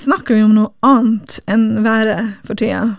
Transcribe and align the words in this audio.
snakker 0.00 0.34
vi 0.34 0.42
om 0.42 0.56
noe 0.56 0.72
annet 0.86 1.38
enn 1.50 1.82
været 1.84 2.34
for 2.46 2.58
tida. 2.58 2.96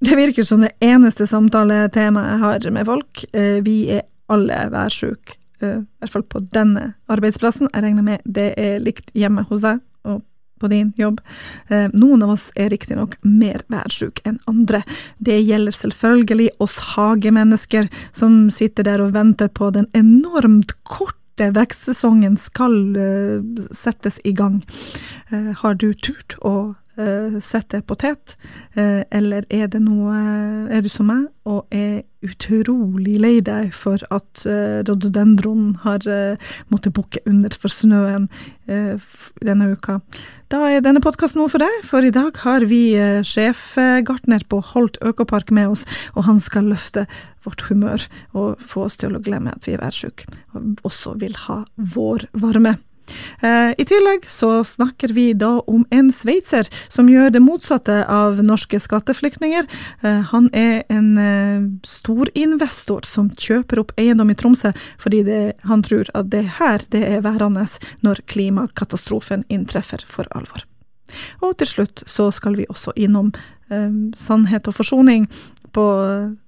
Det 0.00 0.16
virker 0.16 0.46
som 0.46 0.62
det 0.64 0.72
eneste 0.80 1.26
samtaletemaet 1.28 2.30
jeg 2.32 2.40
har 2.44 2.70
med 2.72 2.88
folk. 2.88 3.24
Eh, 3.32 3.60
Vi 3.64 3.90
er 3.90 4.02
alle 4.32 4.56
værsjuke, 4.72 5.36
eh, 5.60 5.80
i 5.80 6.00
hvert 6.00 6.12
fall 6.12 6.22
på 6.22 6.40
denne 6.52 6.94
arbeidsplassen. 7.08 7.68
Jeg 7.74 7.82
regner 7.84 8.02
med 8.02 8.20
det 8.24 8.54
er 8.56 8.80
likt 8.80 9.12
hjemme 9.12 9.44
hos 9.48 9.62
deg 9.62 9.80
og 10.04 10.22
på 10.60 10.68
din 10.68 10.92
jobb. 10.96 11.20
Eh, 11.68 11.88
Noen 11.92 12.22
av 12.22 12.30
oss 12.30 12.50
er 12.56 12.68
riktignok 12.70 13.16
mer 13.24 13.60
værsjuke 13.68 14.20
enn 14.24 14.38
andre. 14.46 14.82
Det 15.18 15.40
gjelder 15.40 15.72
selvfølgelig 15.72 16.50
oss 16.60 16.76
hagemennesker 16.96 17.88
som 18.12 18.50
sitter 18.50 18.84
der 18.84 19.00
og 19.00 19.12
venter 19.12 19.48
på 19.48 19.70
den 19.72 19.88
enormt 19.96 20.76
korte 20.84 21.19
vekstsesongen 21.40 22.36
skal 22.36 22.96
eh, 22.96 23.40
settes 23.72 24.20
i 24.24 24.34
gang. 24.36 24.60
Eh, 25.30 25.52
har 25.62 25.74
du 25.74 25.92
turt 25.94 26.36
å 26.44 26.74
eh, 27.00 27.40
sette 27.44 27.82
potet, 27.86 28.36
Eh, 28.78 29.02
eller 29.10 29.42
er 29.50 29.66
det 29.66 29.80
noe 29.82 30.14
Er 30.70 30.82
du 30.84 30.88
som 30.88 31.08
meg 31.10 31.24
og 31.48 31.66
er 31.74 32.04
utrolig 32.22 33.16
lei 33.18 33.40
deg 33.42 33.72
for 33.74 33.98
at 34.14 34.44
rododendron 34.86 35.72
har 35.82 36.04
måttet 36.70 36.94
bukke 36.94 37.22
under 37.26 37.50
for 37.56 37.72
snøen 37.72 38.28
eh, 38.68 39.00
denne 39.42 39.70
uka? 39.72 39.98
Da 40.52 40.60
er 40.68 40.84
denne 40.84 41.02
podkasten 41.02 41.40
noe 41.40 41.50
for 41.50 41.64
deg, 41.64 41.80
for 41.88 42.06
i 42.06 42.12
dag 42.14 42.36
har 42.44 42.68
vi 42.70 42.92
sjefgartner 43.26 44.44
på 44.46 44.60
Holt 44.70 45.00
Økopark 45.02 45.50
med 45.56 45.72
oss, 45.72 45.86
og 46.14 46.28
han 46.28 46.38
skal 46.38 46.70
løfte 46.70 47.08
vårt 47.42 47.64
humør 47.70 48.04
og 48.36 48.60
få 48.62 48.86
oss 48.86 49.00
til 49.00 49.16
å 49.16 49.24
glemme 49.24 49.56
at 49.56 49.66
vi 49.66 49.74
er 49.74 49.82
værsjuke, 49.82 50.28
og 50.54 50.86
også 50.86 51.16
vil 51.24 51.34
ha 51.48 51.64
vårvarme. 51.96 52.76
Eh, 52.76 52.89
I 53.40 53.84
tillegg 53.88 54.26
så 54.28 54.64
snakker 54.64 55.14
vi 55.16 55.30
da 55.32 55.60
om 55.64 55.86
en 55.90 56.10
sveitser 56.12 56.68
som 56.92 57.08
gjør 57.08 57.30
det 57.32 57.40
motsatte 57.40 58.02
av 58.04 58.42
norske 58.44 58.80
skatteflyktninger. 58.80 59.68
Eh, 60.02 60.20
han 60.32 60.48
er 60.56 60.82
en 60.92 61.10
eh, 61.18 61.68
storinvestor 61.86 63.06
som 63.08 63.30
kjøper 63.32 63.80
opp 63.82 63.94
eiendom 64.00 64.32
i 64.32 64.36
Tromsø 64.36 64.72
fordi 65.00 65.22
det, 65.26 65.40
han 65.68 65.84
tror 65.86 66.10
at 66.14 66.30
det 66.32 66.44
her 66.58 66.84
det 66.92 67.04
er 67.06 67.24
værende 67.24 67.64
når 68.04 68.22
klimakatastrofen 68.30 69.46
inntreffer 69.48 70.04
for 70.08 70.28
alvor. 70.36 70.66
Og 71.42 71.56
til 71.58 71.66
slutt 71.66 72.04
så 72.06 72.28
skal 72.34 72.56
vi 72.60 72.68
også 72.70 72.94
innom 72.96 73.32
eh, 73.72 73.90
Sannhet 74.16 74.68
og 74.70 74.76
forsoning 74.78 75.26
på 75.72 75.84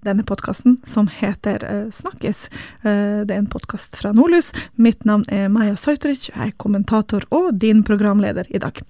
denne 0.06 0.24
podkasten, 0.26 0.78
som 0.84 1.08
heter 1.08 1.64
Snakkes. 1.92 2.48
Eh, 2.82 3.22
det 3.26 3.34
er 3.34 3.42
en 3.42 3.50
podkast 3.50 3.96
fra 4.00 4.12
Nordlys. 4.16 4.52
Mitt 4.74 5.06
navn 5.08 5.24
er 5.32 5.50
Maja 5.52 5.76
Søytrich, 5.78 6.30
jeg 6.32 6.52
er 6.52 6.56
kommentator 6.56 7.26
og 7.30 7.54
din 7.62 7.84
programleder 7.86 8.48
i 8.50 8.62
dag. 8.62 8.82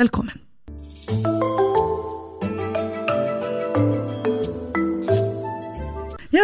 Velkommen. 0.00 0.40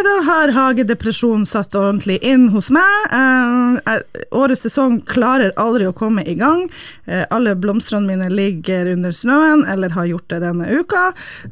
Da 0.01 0.13
har 0.25 0.49
hagedepresjon 0.55 1.43
satt 1.45 1.75
ordentlig 1.77 2.15
inn 2.25 2.47
hos 2.49 2.71
meg. 2.73 3.03
Eh, 3.13 3.93
eh, 3.93 4.23
årets 4.33 4.63
sesong 4.65 4.95
klarer 5.05 5.53
aldri 5.61 5.85
å 5.85 5.93
komme 5.93 6.23
i 6.25 6.33
gang. 6.39 6.63
Eh, 7.05 7.21
alle 7.29 7.53
blomstene 7.53 8.07
mine 8.07 8.31
ligger 8.33 8.89
under 8.95 9.13
snøen, 9.13 9.61
eller 9.69 9.93
har 9.93 10.09
gjort 10.09 10.27
det 10.33 10.41
denne 10.41 10.71
uka. 10.73 11.03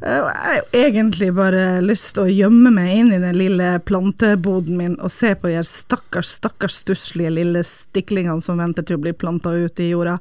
Eh, 0.02 0.16
jeg 0.16 0.24
har 0.34 0.76
egentlig 0.82 1.30
bare 1.38 1.64
lyst 1.84 2.16
til 2.16 2.26
å 2.26 2.34
gjemme 2.40 2.74
meg 2.74 2.92
inn 2.96 3.14
i 3.14 3.22
den 3.22 3.38
lille 3.38 3.70
planteboden 3.86 4.80
min 4.80 4.98
og 4.98 5.14
se 5.14 5.36
på 5.38 5.52
de 5.52 5.62
stakkars, 5.62 6.34
stakkars 6.40 6.82
stusslige 6.82 7.30
lille 7.38 7.62
stiklingene 7.62 8.42
som 8.42 8.58
venter 8.58 8.82
til 8.82 8.98
å 8.98 9.04
bli 9.06 9.14
planta 9.14 9.54
ut 9.54 9.78
i 9.78 9.92
jorda. 9.92 10.18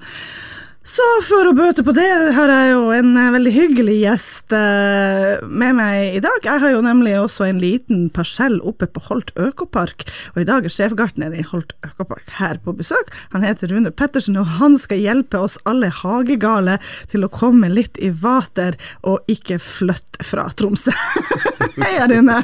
Så 0.88 1.04
for 1.28 1.44
å 1.44 1.52
bøte 1.52 1.84
på 1.84 1.92
det, 1.92 2.08
har 2.34 2.50
jeg 2.50 2.70
jo 2.72 2.86
en 2.96 3.12
eh, 3.20 3.32
veldig 3.36 3.52
hyggelig 3.52 3.96
gjest 4.00 4.54
eh, 4.56 5.42
med 5.44 5.76
meg 5.76 6.16
i 6.16 6.22
dag. 6.24 6.40
Jeg 6.46 6.64
har 6.64 6.72
jo 6.72 6.80
nemlig 6.86 7.18
også 7.20 7.50
en 7.50 7.60
liten 7.60 8.06
parsell 8.16 8.56
oppe 8.64 8.88
på 8.88 9.04
Holt 9.10 9.34
Økopark, 9.36 10.06
og 10.34 10.40
i 10.42 10.48
dag 10.48 10.66
er 10.66 10.74
sjefgartner 10.74 11.36
i 11.36 11.44
Holt 11.52 11.76
Økopark 11.84 12.32
her 12.40 12.62
på 12.64 12.74
besøk. 12.80 13.12
Han 13.36 13.44
heter 13.44 13.74
Rune 13.74 13.92
Pettersen, 13.92 14.40
og 14.40 14.48
han 14.62 14.80
skal 14.80 15.04
hjelpe 15.04 15.44
oss 15.44 15.60
alle 15.70 15.92
hagegale 16.00 16.78
til 17.12 17.28
å 17.28 17.34
komme 17.34 17.68
litt 17.74 18.00
i 18.00 18.14
vater 18.16 18.80
og 19.04 19.28
ikke 19.32 19.60
flytte 19.60 20.24
fra 20.26 20.48
Tromsø. 20.56 20.96
Hei, 21.84 21.98
Rune. 22.08 22.40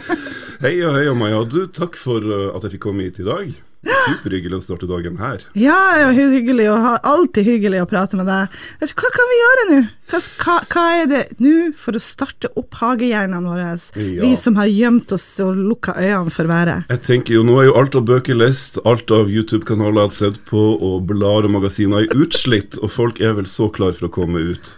Heia, 0.59 0.91
heia 0.99 1.15
Maja. 1.15 1.45
Du, 1.47 1.63
takk 1.71 1.95
for 1.99 2.19
uh, 2.19 2.51
at 2.51 2.67
jeg 2.67 2.75
fikk 2.75 2.89
komme 2.89 3.07
hit 3.07 3.23
i 3.23 3.27
dag. 3.27 3.55
Superhyggelig 3.85 4.57
å 4.57 4.63
starte 4.63 4.87
dagen 4.89 5.19
her. 5.21 5.43
Ja, 5.57 5.77
ja, 6.01 6.09
hyggelig 6.15 6.67
å 6.71 6.77
ha, 6.81 6.93
alltid 7.05 7.45
hyggelig 7.45 7.83
å 7.83 7.89
prate 7.89 8.17
med 8.17 8.27
deg. 8.29 8.55
Hva 8.81 9.11
kan 9.13 9.29
vi 9.31 9.37
gjøre 9.39 9.65
nå? 9.69 9.79
Hva, 10.09 10.21
hva, 10.69 10.85
er 10.99 11.07
det 11.09 11.21
nå 11.41 11.53
for 11.81 11.97
å 11.97 12.01
starte 12.01 12.49
opp 12.57 12.77
hagehjernene 12.81 13.41
våre? 13.45 13.71
Ja. 13.97 14.21
Vi 14.21 14.33
som 14.39 14.57
har 14.59 14.69
gjemt 14.69 15.13
oss 15.15 15.27
og 15.45 15.57
lukka 15.57 15.95
øynene 15.97 16.33
for 16.33 16.49
været. 16.49 16.89
Jeg 16.93 17.03
tenker 17.05 17.37
jo, 17.37 17.45
Nå 17.45 17.59
er 17.61 17.69
jo 17.69 17.77
alt 17.81 17.97
av 17.97 18.07
bøker 18.09 18.37
lest, 18.37 18.79
alt 18.89 19.11
av 19.13 19.29
YouTube-kanaler 19.33 20.05
jeg 20.05 20.11
har 20.11 20.17
sett 20.17 20.41
på, 20.49 20.65
og 20.75 21.05
blader 21.09 21.49
og 21.49 21.57
magasiner 21.59 22.05
er 22.05 22.25
utslitt, 22.25 22.79
og 22.81 22.93
folk 22.93 23.21
er 23.21 23.37
vel 23.37 23.49
så 23.49 23.69
klar 23.73 23.93
for 23.97 24.09
å 24.09 24.13
komme 24.13 24.41
ut. 24.53 24.75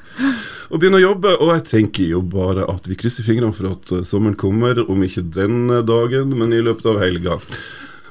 Og 0.68 0.82
begynne 0.82 1.00
å 1.00 1.06
jobbe, 1.06 1.32
og 1.40 1.54
jeg 1.54 1.66
tenker 1.70 2.10
jo 2.12 2.22
bare 2.28 2.66
at 2.68 2.88
vi 2.90 2.98
krysser 3.00 3.24
fingrene 3.24 3.56
for 3.56 3.72
at 3.72 3.92
uh, 3.96 4.04
sommeren 4.08 4.36
kommer, 4.40 4.82
om 4.92 5.04
ikke 5.06 5.24
denne 5.32 5.80
dagen, 5.88 6.34
men 6.36 6.56
i 6.56 6.64
løpet 6.64 6.90
av 6.92 7.00
helga. 7.04 7.38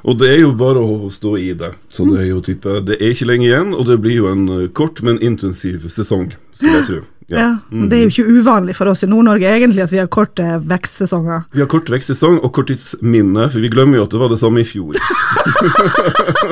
Og 0.05 0.19
det 0.21 0.29
er 0.35 0.41
jo 0.45 0.53
bare 0.55 0.79
å 0.83 1.09
stå 1.11 1.37
i 1.41 1.53
det. 1.59 1.73
Så 1.89 2.05
det 2.11 2.21
er 2.23 2.29
jo 2.31 2.41
type 2.45 2.81
Det 2.87 3.01
er 3.01 3.11
ikke 3.15 3.27
lenge 3.33 3.47
igjen, 3.49 3.75
og 3.75 3.87
det 3.89 3.99
blir 4.05 4.17
jo 4.21 4.27
en 4.31 4.49
uh, 4.49 4.69
kort, 4.69 5.03
men 5.03 5.19
intensiv 5.25 5.89
sesong, 5.91 6.33
skulle 6.53 6.79
jeg 6.81 6.87
tro. 6.93 7.01
Ja, 7.29 7.59
Mhm. 7.73 7.89
Det 7.91 7.97
er 7.99 8.03
jo 8.05 8.09
ikke 8.13 8.31
uvanlig 8.39 8.77
for 8.77 8.87
oss 8.87 9.03
i 9.03 9.07
Nord-Norge 9.11 9.49
egentlig 9.51 9.83
at 9.83 9.91
vi 9.91 9.99
har 9.99 10.07
korte 10.07 10.61
vekstsesonger. 10.63 11.41
Vi 11.53 11.59
har 11.59 11.67
kort 11.67 11.91
vekstsesong 11.91 12.39
og 12.39 12.53
korttidsminne, 12.55 13.49
for 13.51 13.59
vi 13.59 13.69
glemmer 13.73 13.97
jo 13.99 14.05
at 14.07 14.11
det 14.15 14.21
var 14.21 14.29
det 14.31 14.39
samme 14.39 14.61
i 14.63 14.69
fjor. 14.69 14.95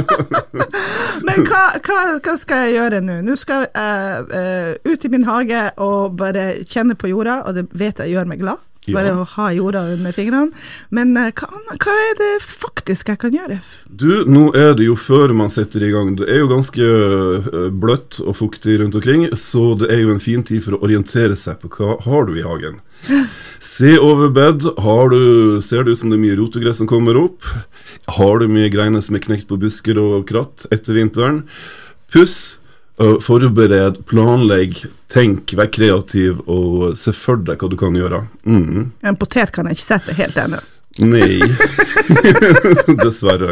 Men 1.25 1.45
hva, 1.47 1.63
hva, 1.79 1.99
hva 2.19 2.35
skal 2.41 2.65
jeg 2.67 2.75
gjøre 2.79 3.01
nå? 3.07 3.21
Nå 3.27 3.37
skal 3.39 3.69
jeg 3.69 4.27
uh, 4.35 4.93
ut 4.93 5.07
i 5.07 5.13
min 5.15 5.27
hage 5.29 5.63
og 5.85 6.17
bare 6.19 6.49
kjenne 6.67 6.97
på 6.99 7.11
jorda, 7.13 7.41
og 7.47 7.55
det 7.59 7.65
vet 7.71 8.03
jeg 8.03 8.17
gjør 8.17 8.27
meg 8.35 8.43
glad. 8.43 8.59
Ja. 8.85 8.99
Bare 8.99 9.15
å 9.17 9.23
ha 9.25 9.47
jorda 9.55 9.81
under 9.95 10.13
fingrene. 10.13 10.53
Men 10.93 11.15
eh, 11.17 11.31
hva, 11.33 11.49
hva 11.81 11.93
er 12.11 12.19
det 12.19 12.33
faktisk 12.45 13.09
jeg 13.09 13.21
kan 13.23 13.33
gjøre? 13.33 13.57
Du, 13.89 14.27
nå 14.29 14.51
er 14.61 14.75
det 14.77 14.91
jo 14.91 14.97
før 15.01 15.33
man 15.37 15.53
setter 15.53 15.87
i 15.87 15.93
gang. 15.95 16.13
Det 16.21 16.29
er 16.29 16.43
jo 16.43 16.51
ganske 16.51 16.89
øh, 16.89 17.71
bløtt 17.73 18.21
og 18.21 18.37
fuktig 18.43 18.77
rundt 18.83 18.99
omkring, 19.01 19.31
så 19.41 19.71
det 19.81 19.89
er 19.95 20.03
jo 20.05 20.13
en 20.13 20.21
fin 20.21 20.45
tid 20.45 20.61
for 20.67 20.77
å 20.77 20.83
orientere 20.85 21.39
seg 21.41 21.63
på 21.63 21.73
hva 21.79 21.97
har 22.05 22.29
du 22.29 22.37
i 22.37 22.45
hagen. 22.45 22.83
Se 23.65 23.95
over 23.97 24.29
bed. 24.37 24.69
Har 24.85 25.09
du, 25.15 25.63
ser 25.65 25.87
det 25.87 25.95
ut 25.95 26.03
som 26.03 26.13
det 26.13 26.19
er 26.19 26.27
mye 26.27 26.37
rotegress 26.43 26.83
som 26.83 26.91
kommer 26.91 27.17
opp? 27.17 27.49
Har 28.19 28.43
du 28.43 28.51
mye 28.53 28.69
greiner 28.73 29.01
som 29.05 29.17
er 29.17 29.25
knekt 29.25 29.49
på 29.49 29.59
busker 29.61 29.97
og 30.03 30.27
kratt 30.29 30.67
etter 30.75 31.01
vinteren? 31.01 31.47
Puss. 32.13 32.59
Øh, 33.03 33.17
Forbered, 33.23 34.03
planlegg, 34.11 34.85
tenk, 35.13 35.57
vær 35.59 35.71
kreativ 35.73 36.43
og 36.51 36.95
se 36.99 37.15
for 37.17 37.43
deg 37.43 37.63
hva 37.63 37.71
du 37.71 37.79
kan 37.81 37.97
gjøre. 37.99 38.25
Mm. 38.45 38.93
En 39.05 39.19
potet 39.21 39.55
kan 39.55 39.71
jeg 39.71 39.79
ikke 39.79 39.89
sette 39.89 40.19
helt 40.19 40.39
ennå. 40.41 40.63
Nei, 41.03 41.41
dessverre. 43.03 43.51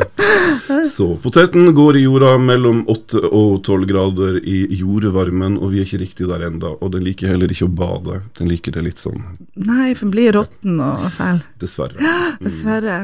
Så 0.87 1.17
poteten 1.23 1.75
går 1.75 1.97
i 1.99 2.03
jorda 2.05 2.37
mellom 2.39 2.85
8 2.91 3.19
og 3.35 3.57
12 3.67 3.87
grader 3.91 4.37
i 4.47 4.61
jordvarmen, 4.79 5.57
og 5.59 5.73
vi 5.73 5.81
er 5.83 5.89
ikke 5.89 6.01
riktig 6.05 6.29
der 6.31 6.45
enda. 6.47 6.71
Og 6.79 6.93
den 6.95 7.03
liker 7.07 7.33
heller 7.33 7.51
ikke 7.53 7.67
å 7.67 7.73
bade. 7.83 8.21
Den 8.39 8.51
liker 8.53 8.75
det 8.77 8.85
litt 8.87 9.03
sånn, 9.03 9.25
Nei, 9.59 9.93
for 9.95 10.07
den 10.07 10.13
blir 10.15 10.33
råtten 10.39 10.79
og 10.83 11.09
fæl. 11.17 11.43
dessverre. 11.61 12.13
Dessverre. 12.43 13.01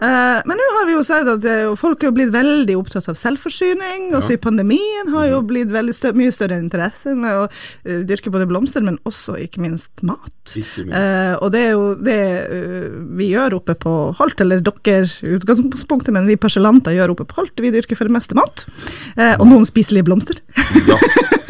Uh, 0.00 0.38
men 0.48 0.56
nå 0.60 0.68
har 0.78 0.86
vi 0.88 0.94
jo 0.96 1.02
sett 1.06 1.28
at 1.34 1.44
jo- 1.50 1.74
folk 1.78 2.02
er 2.02 2.10
jo 2.10 2.16
blitt 2.16 2.32
veldig 2.34 2.76
opptatt 2.78 3.10
av 3.10 3.18
selvforsyning. 3.18 4.10
Også 4.16 4.36
i 4.36 4.40
pandemien 4.42 5.10
har 5.14 5.28
jo 5.32 5.42
blitt 5.46 5.70
veldig 5.74 5.94
stø 5.96 6.14
mye 6.16 6.32
større 6.34 6.58
interesse 6.62 7.14
med 7.18 7.42
å 7.42 7.44
uh, 7.50 8.00
dyrke 8.08 8.30
både 8.32 8.46
blomster, 8.50 8.86
men 8.86 8.98
også 9.08 9.36
ikke 9.44 9.62
minst 9.66 9.90
mat. 10.06 10.30
Ikke 10.54 10.86
minst. 10.86 10.94
Uh, 10.96 11.34
og 11.42 11.50
det 11.54 11.64
er 11.66 11.74
jo 11.74 11.84
det 12.00 12.18
eh, 12.20 12.88
vi 13.18 13.30
gjør 13.34 13.58
oppe 13.60 13.74
på 13.82 13.94
Holt, 14.18 14.40
eller 14.40 14.62
dere 14.64 15.02
utgangspunktet, 15.36 16.12
men 16.14 16.28
vi 16.28 16.38
persilanter 16.40 16.96
gjør 16.96 17.14
oppe 17.14 17.28
på 17.30 17.40
Holt. 17.40 17.56
Vi 17.60 17.72
dyrker 17.74 17.98
for 17.98 18.08
det 18.08 18.16
meste 18.16 18.38
mat. 18.38 18.66
Eh, 19.16 19.36
og 19.38 19.46
noen 19.48 19.66
spiselige 19.68 20.08
blomster. 20.08 20.40
Ja, 20.88 20.98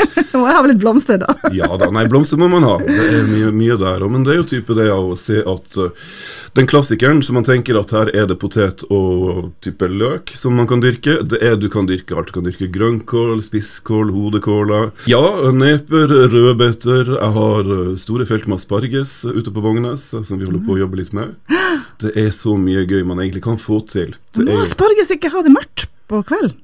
må 0.40 0.46
jeg 0.48 0.56
ha 0.56 0.66
litt 0.66 0.80
blomster, 0.82 1.20
da. 1.22 1.34
ja 1.60 1.68
da, 1.80 1.90
nei, 1.94 2.06
blomster 2.10 2.40
må 2.40 2.48
man 2.52 2.66
ha. 2.66 2.76
Det 2.82 2.98
er 2.98 3.26
mye, 3.28 3.50
mye 3.54 3.78
der. 3.80 4.04
Men 4.10 4.26
det 4.26 4.34
er 4.34 4.40
jo 4.40 4.48
type 4.54 4.76
det 4.78 4.88
å 4.94 5.16
se 5.18 5.40
at 5.42 5.78
uh, 5.80 5.90
den 6.58 6.68
klassikeren 6.70 7.22
som 7.26 7.38
man 7.38 7.46
tenker 7.46 7.78
at 7.78 7.92
her 7.94 8.10
er 8.16 8.28
det 8.30 8.38
potet 8.42 8.82
og 8.90 9.52
type 9.64 9.86
løk 9.90 10.32
som 10.38 10.56
man 10.58 10.68
kan 10.70 10.82
dyrke, 10.82 11.20
det 11.26 11.38
er 11.46 11.58
du 11.60 11.68
kan 11.72 11.88
dyrke 11.90 12.16
alt. 12.16 12.30
Du 12.30 12.38
kan 12.38 12.48
dyrke 12.48 12.70
grønnkål, 12.72 13.42
spisskål, 13.46 14.12
hodekåler. 14.14 14.90
Ja, 15.10 15.22
neper, 15.54 16.10
rødbeter. 16.32 17.14
Jeg 17.16 17.32
har 17.36 17.70
øh, 17.76 17.94
store 18.00 18.26
felt 18.28 18.48
med 18.50 18.60
asparges 18.60 19.20
ute 19.26 19.52
på 19.52 19.64
Vognes 19.64 20.10
som 20.10 20.38
vi 20.38 20.46
holder 20.48 20.64
på 20.66 20.76
å 20.76 20.80
jobbe 20.82 21.02
litt 21.02 21.14
med. 21.16 21.36
Det 22.00 22.14
er 22.17 22.31
så 22.35 22.56
mye 22.61 22.87
gøy 22.88 23.02
man 23.08 23.20
egentlig 23.20 23.44
kan 23.44 23.61
få 23.61 23.82
til. 23.88 24.14
Det 24.37 24.47
Må 24.47 24.62
er 24.62 25.12
ikke 25.17 25.32
ha 25.35 25.43
det 25.44 25.52
mørkt 25.52 25.87
på 26.11 26.23
kveld? 26.26 26.56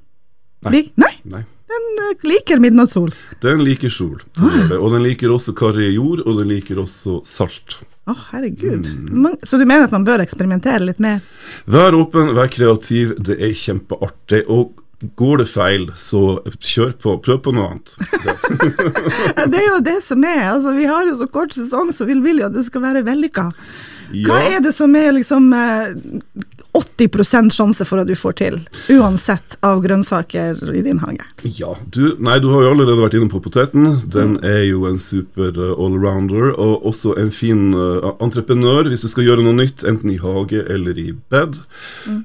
Nei. 0.66 0.86
Nei? 0.96 1.12
Nei. 1.28 1.42
Den 1.76 2.00
eh, 2.04 2.24
liker 2.26 2.62
midnattssol. 2.62 3.12
Den 3.42 3.62
liker 3.66 3.92
sol, 3.92 4.20
den 4.38 4.70
det. 4.70 4.78
og 4.78 4.94
den 4.94 5.04
liker 5.04 5.34
også 5.34 5.54
karrig 5.56 5.92
jord, 5.96 6.22
og 6.24 6.40
den 6.40 6.50
liker 6.54 6.80
også 6.82 7.20
salt. 7.26 7.78
Å, 8.06 8.14
herregud. 8.30 8.86
Man, 9.10 9.34
så 9.42 9.58
du 9.58 9.66
mener 9.66 9.88
at 9.88 9.94
man 9.94 10.06
bør 10.06 10.22
eksperimentere 10.22 10.86
litt 10.86 11.02
mer? 11.02 11.24
Vær 11.66 11.96
åpen, 11.98 12.30
vær 12.38 12.50
kreativ, 12.54 13.16
det 13.18 13.40
er 13.42 13.54
kjempeartig. 13.58 14.44
Og 14.46 14.78
går 15.18 15.42
det 15.42 15.48
feil, 15.50 15.88
så 15.98 16.38
kjør 16.54 16.94
på, 17.02 17.16
prøv 17.24 17.42
på 17.44 17.54
noe 17.56 17.74
annet. 17.74 17.96
Det. 19.36 19.50
Det 19.52 19.58
er 19.58 19.66
jo 19.68 19.82
det 19.84 19.98
som 20.04 20.22
er. 20.24 20.46
Altså, 20.54 20.72
vi 20.76 20.86
har 20.88 21.06
jo 21.10 21.16
så 21.18 21.26
kort 21.30 21.52
sesong, 21.54 21.90
så 21.94 22.06
vi 22.08 22.16
vil 22.22 22.40
jo 22.40 22.48
at 22.48 22.54
det 22.56 22.64
skal 22.66 22.82
være 22.84 23.02
vellykka. 23.06 23.50
Hva 24.12 24.40
Ja. 24.42 24.56
er 24.56 24.60
det 24.64 24.74
som 24.74 24.94
er 24.96 25.12
liksom 25.16 25.52
eh, 25.52 25.94
80% 26.76 27.52
sjanse 27.56 27.84
for 27.88 28.02
at 28.02 28.06
du 28.08 28.14
får 28.18 28.34
til, 28.36 28.56
uansett 28.92 29.56
av 29.64 29.80
grønnsaker 29.84 30.58
i 30.76 30.82
din 30.84 30.98
hage? 31.00 31.24
Ja, 31.56 31.70
du, 31.88 32.16
nei, 32.20 32.36
du 32.42 32.50
har 32.52 32.66
jo 32.66 32.72
allerede 32.74 32.98
vært 33.00 33.16
inne 33.16 33.30
på 33.32 33.40
poteten. 33.40 33.86
Den 34.12 34.36
er 34.44 34.60
jo 34.66 34.84
en 34.88 34.98
super 35.00 35.56
uh, 35.56 35.72
allrounder, 35.72 36.50
og 36.60 36.84
også 36.90 37.14
en 37.20 37.32
fin 37.32 37.70
uh, 37.72 38.10
entreprenør 38.20 38.90
hvis 38.92 39.06
du 39.06 39.08
skal 39.08 39.24
gjøre 39.30 39.46
noe 39.46 39.56
nytt, 39.56 39.86
enten 39.88 40.12
i 40.12 40.18
hage 40.20 40.66
eller 40.68 41.00
i 41.00 41.08
bed. 41.32 41.56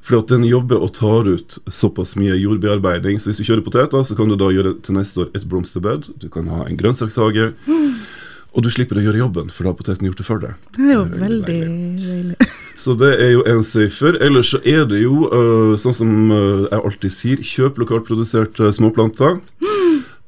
For 0.03 0.19
at 0.19 0.33
den 0.35 0.43
jobber 0.49 0.83
og 0.83 0.91
tar 0.99 1.31
ut 1.31 1.59
såpass 1.71 2.17
mye 2.19 2.35
jordbearbeiding, 2.35 3.19
så 3.23 3.31
hvis 3.31 3.39
du 3.39 3.47
kjører 3.47 3.63
poteter, 3.65 4.03
så 4.03 4.19
kan 4.19 4.27
du 4.31 4.35
da 4.35 4.51
gjøre 4.51 4.75
til 4.83 4.99
neste 4.99 5.23
år 5.23 5.31
et 5.37 5.47
blomsterbed, 5.47 6.11
du 6.19 6.27
kan 6.33 6.51
ha 6.51 6.65
en 6.67 6.75
grønnsakshage, 6.79 7.53
og 8.51 8.65
du 8.65 8.69
slipper 8.73 8.99
å 8.99 9.03
gjøre 9.05 9.21
jobben, 9.21 9.51
for 9.53 9.63
da 9.63 9.71
har 9.71 9.77
poteten 9.79 10.07
gjort 10.09 10.19
det 10.19 10.27
for 10.27 10.41
deg. 10.43 10.65
Det 10.75 10.83
er 10.83 10.93
jo 10.93 11.03
Det 11.07 11.15
er 11.15 11.23
veldig 11.23 11.59
veldig 11.61 12.07
deilig. 12.07 12.49
Så 12.81 12.95
det 12.97 13.11
er 13.21 13.31
jo 13.35 13.43
en 13.47 13.63
safer. 13.67 14.17
Ellers 14.25 14.51
så 14.55 14.59
er 14.65 14.87
det 14.89 15.03
jo, 15.03 15.27
uh, 15.29 15.77
sånn 15.77 15.93
som 15.93 16.11
uh, 16.33 16.65
jeg 16.65 16.79
alltid 16.79 17.13
sier, 17.13 17.43
kjøp 17.45 17.79
lokalt 17.83 18.07
produserte 18.09 18.71
småplanter. 18.75 19.39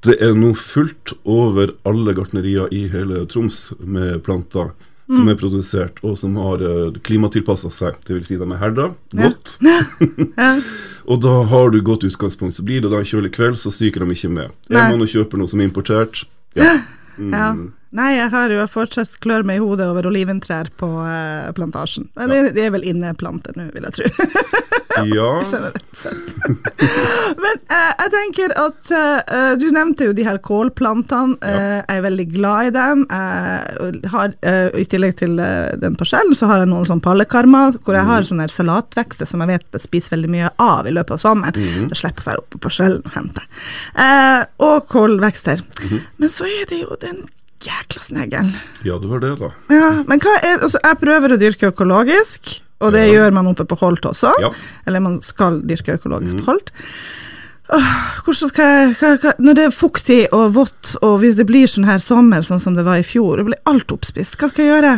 Det 0.03 0.17
er 0.19 0.33
nå 0.35 0.49
fullt 0.59 1.13
over 1.23 1.71
alle 1.87 2.11
gartnerier 2.11 2.67
i 2.75 2.81
hele 2.91 3.21
Troms 3.31 3.69
med 3.79 4.17
planter 4.25 4.73
som 5.07 5.29
er 5.31 5.37
produsert, 5.39 5.99
og 6.03 6.17
som 6.19 6.35
har 6.39 6.63
uh, 6.63 6.95
klimatilpassa 7.03 7.71
seg. 7.73 7.99
vil 8.07 8.23
Si 8.27 8.37
de 8.39 8.47
er 8.47 8.61
herda 8.61 8.89
godt. 9.19 9.57
Ja. 10.37 10.55
Og 11.11 11.19
da 11.19 11.33
har 11.51 11.71
du 11.73 11.81
godt 11.83 12.05
utgangspunkt. 12.07 12.55
Så 12.55 12.63
blir 12.63 12.79
det 12.79 12.87
da 12.91 13.01
en 13.01 13.07
kjølig 13.07 13.33
kveld, 13.35 13.57
så 13.59 13.71
stryker 13.73 14.05
de 14.05 14.15
ikke 14.15 14.29
med. 14.31 14.53
Nei. 14.71 14.79
Er 14.79 14.93
man 14.93 15.03
og 15.03 15.11
kjøper 15.11 15.41
noe 15.41 15.51
som 15.51 15.59
er 15.59 15.67
importert, 15.67 16.21
ja. 16.55 16.77
Ja. 17.19 17.49
Nei, 17.93 18.15
jeg 18.17 18.31
har 18.33 18.49
jo 18.49 18.63
fortsatt 18.71 19.19
klør 19.21 19.45
meg 19.45 19.59
i 19.59 19.63
hodet 19.63 19.85
over 19.91 20.07
oliventrær 20.09 20.71
på 20.81 20.87
eh, 21.05 21.51
plantasjen. 21.53 22.07
Men 22.17 22.31
det, 22.31 22.39
det 22.57 22.65
er 22.65 22.71
vel 22.73 22.85
inneplanter 22.89 23.53
nå, 23.57 23.67
vil 23.75 23.85
jeg 23.85 23.99
tro. 23.99 24.31
ja. 25.13 25.43
generelt 25.51 25.97
sett. 25.97 26.31
Men 27.43 27.59
eh, 27.69 27.91
jeg 27.99 28.13
tenker 28.15 28.55
at 28.57 28.89
eh, 28.97 29.51
du 29.61 29.67
nevnte 29.75 30.07
jo 30.09 30.15
de 30.17 30.25
her 30.25 30.39
kålplantene. 30.41 31.37
Eh, 31.45 31.75
jeg 31.83 31.99
er 31.99 32.05
veldig 32.07 32.25
glad 32.33 32.71
i 32.71 32.73
dem. 32.79 33.05
Har, 34.15 34.33
eh, 34.41 34.71
I 34.81 34.87
tillegg 34.89 35.19
til 35.21 35.37
eh, 35.43 35.75
den 35.83 35.97
parsellen, 35.99 36.33
så 36.37 36.49
har 36.49 36.63
jeg 36.63 36.71
noen 36.73 36.89
sånn 36.89 37.03
pallekarmer 37.03 37.77
hvor 37.83 37.97
jeg 37.99 38.09
har 38.09 38.25
sånne 38.25 38.49
salatvekster 38.49 39.29
som 39.29 39.45
jeg 39.45 39.53
vet 39.53 39.69
jeg 39.77 39.85
spiser 39.85 40.15
veldig 40.15 40.33
mye 40.33 40.49
av 40.61 40.89
i 40.89 40.95
løpet 40.95 41.19
av 41.19 41.21
sommeren. 41.21 41.87
Da 41.93 42.01
slipper 42.01 42.23
jeg 42.23 42.25
å 42.25 42.31
være 42.31 42.43
opp 42.43 42.51
på 42.57 42.63
parsellen 42.65 43.05
og 43.05 43.15
hente. 43.19 43.45
Og 44.65 44.89
kålvekster. 44.89 45.63
Men 46.17 46.31
så 46.31 46.49
er 46.49 46.67
det 46.69 46.83
jo 46.83 46.97
den 47.01 47.23
jækla 47.63 48.01
snegl. 48.03 48.51
ja, 48.85 48.97
du 48.99 49.07
har 49.11 49.19
det, 49.23 49.33
da. 49.39 49.49
Ja, 49.73 49.89
men 50.07 50.19
er, 50.19 50.59
altså, 50.61 50.79
jeg 50.83 50.99
prøver 51.01 51.33
å 51.35 51.39
dyrke 51.41 51.71
økologisk, 51.71 52.59
og 52.83 52.91
det 52.93 53.07
Ja. 53.07 53.13
gjør 53.13 53.33
man 53.33 53.47
oppe 53.47 53.65
på 53.65 53.77
Holt 53.79 54.03
også. 54.05 54.33
Ja. 54.41 54.49
Eller 54.87 54.99
man 54.99 55.21
skal 55.21 55.61
dyrke 55.61 55.95
økologisk 55.97 56.37
på 56.41 56.45
Holt. 56.51 56.71
Hvordan 58.25 58.49
skal 58.51 58.65
jeg, 58.65 58.95
hva, 58.99 59.13
hva, 59.23 59.31
når 59.39 59.55
det 59.57 59.63
er 59.69 59.71
fuktig 59.73 60.19
og 60.35 60.51
vått, 60.53 60.95
og 61.01 61.19
hvis 61.23 61.37
det 61.39 61.45
blir 61.49 61.65
sånn 61.71 61.87
her 61.87 61.97
sommer 62.03 62.43
sånn 62.45 62.59
som 62.61 62.75
det 62.75 62.83
var 62.85 62.99
i 62.99 63.05
fjor, 63.07 63.37
det 63.39 63.45
blir 63.47 63.61
alt 63.71 63.89
oppspist, 63.95 64.35
hva 64.37 64.49
skal 64.51 64.65
jeg 64.65 64.73
gjøre? 64.75 64.93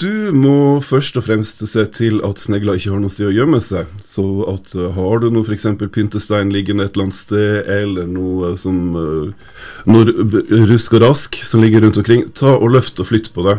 Du 0.00 0.32
må 0.32 0.80
først 0.80 1.18
og 1.20 1.26
fremst 1.26 1.60
se 1.68 1.82
til 1.92 2.22
at 2.24 2.40
snegler 2.40 2.78
ikke 2.78 2.94
har 2.94 3.00
noe 3.02 3.12
sted 3.12 3.28
å 3.28 3.34
gjemme 3.34 3.58
seg. 3.60 3.90
Så 4.00 4.24
at 4.48 4.72
uh, 4.78 4.88
har 4.96 5.20
du 5.20 5.28
noe 5.34 5.44
f.eks. 5.44 5.66
pyntestein 5.92 6.52
liggende 6.54 6.86
et 6.86 6.94
eller 6.96 7.10
annet 7.10 7.18
sted, 7.18 7.68
eller 7.68 8.08
noe 8.08 8.54
som 8.60 8.78
uh, 8.96 9.52
Noe 9.84 10.64
rusk 10.70 10.96
og 10.96 11.04
rask 11.04 11.36
som 11.44 11.60
ligger 11.62 11.84
rundt 11.84 12.00
omkring, 12.00 12.24
ta 12.32 12.54
og 12.56 12.72
løft 12.72 13.02
og 13.02 13.10
flytt 13.10 13.32
på 13.36 13.44
det. 13.50 13.58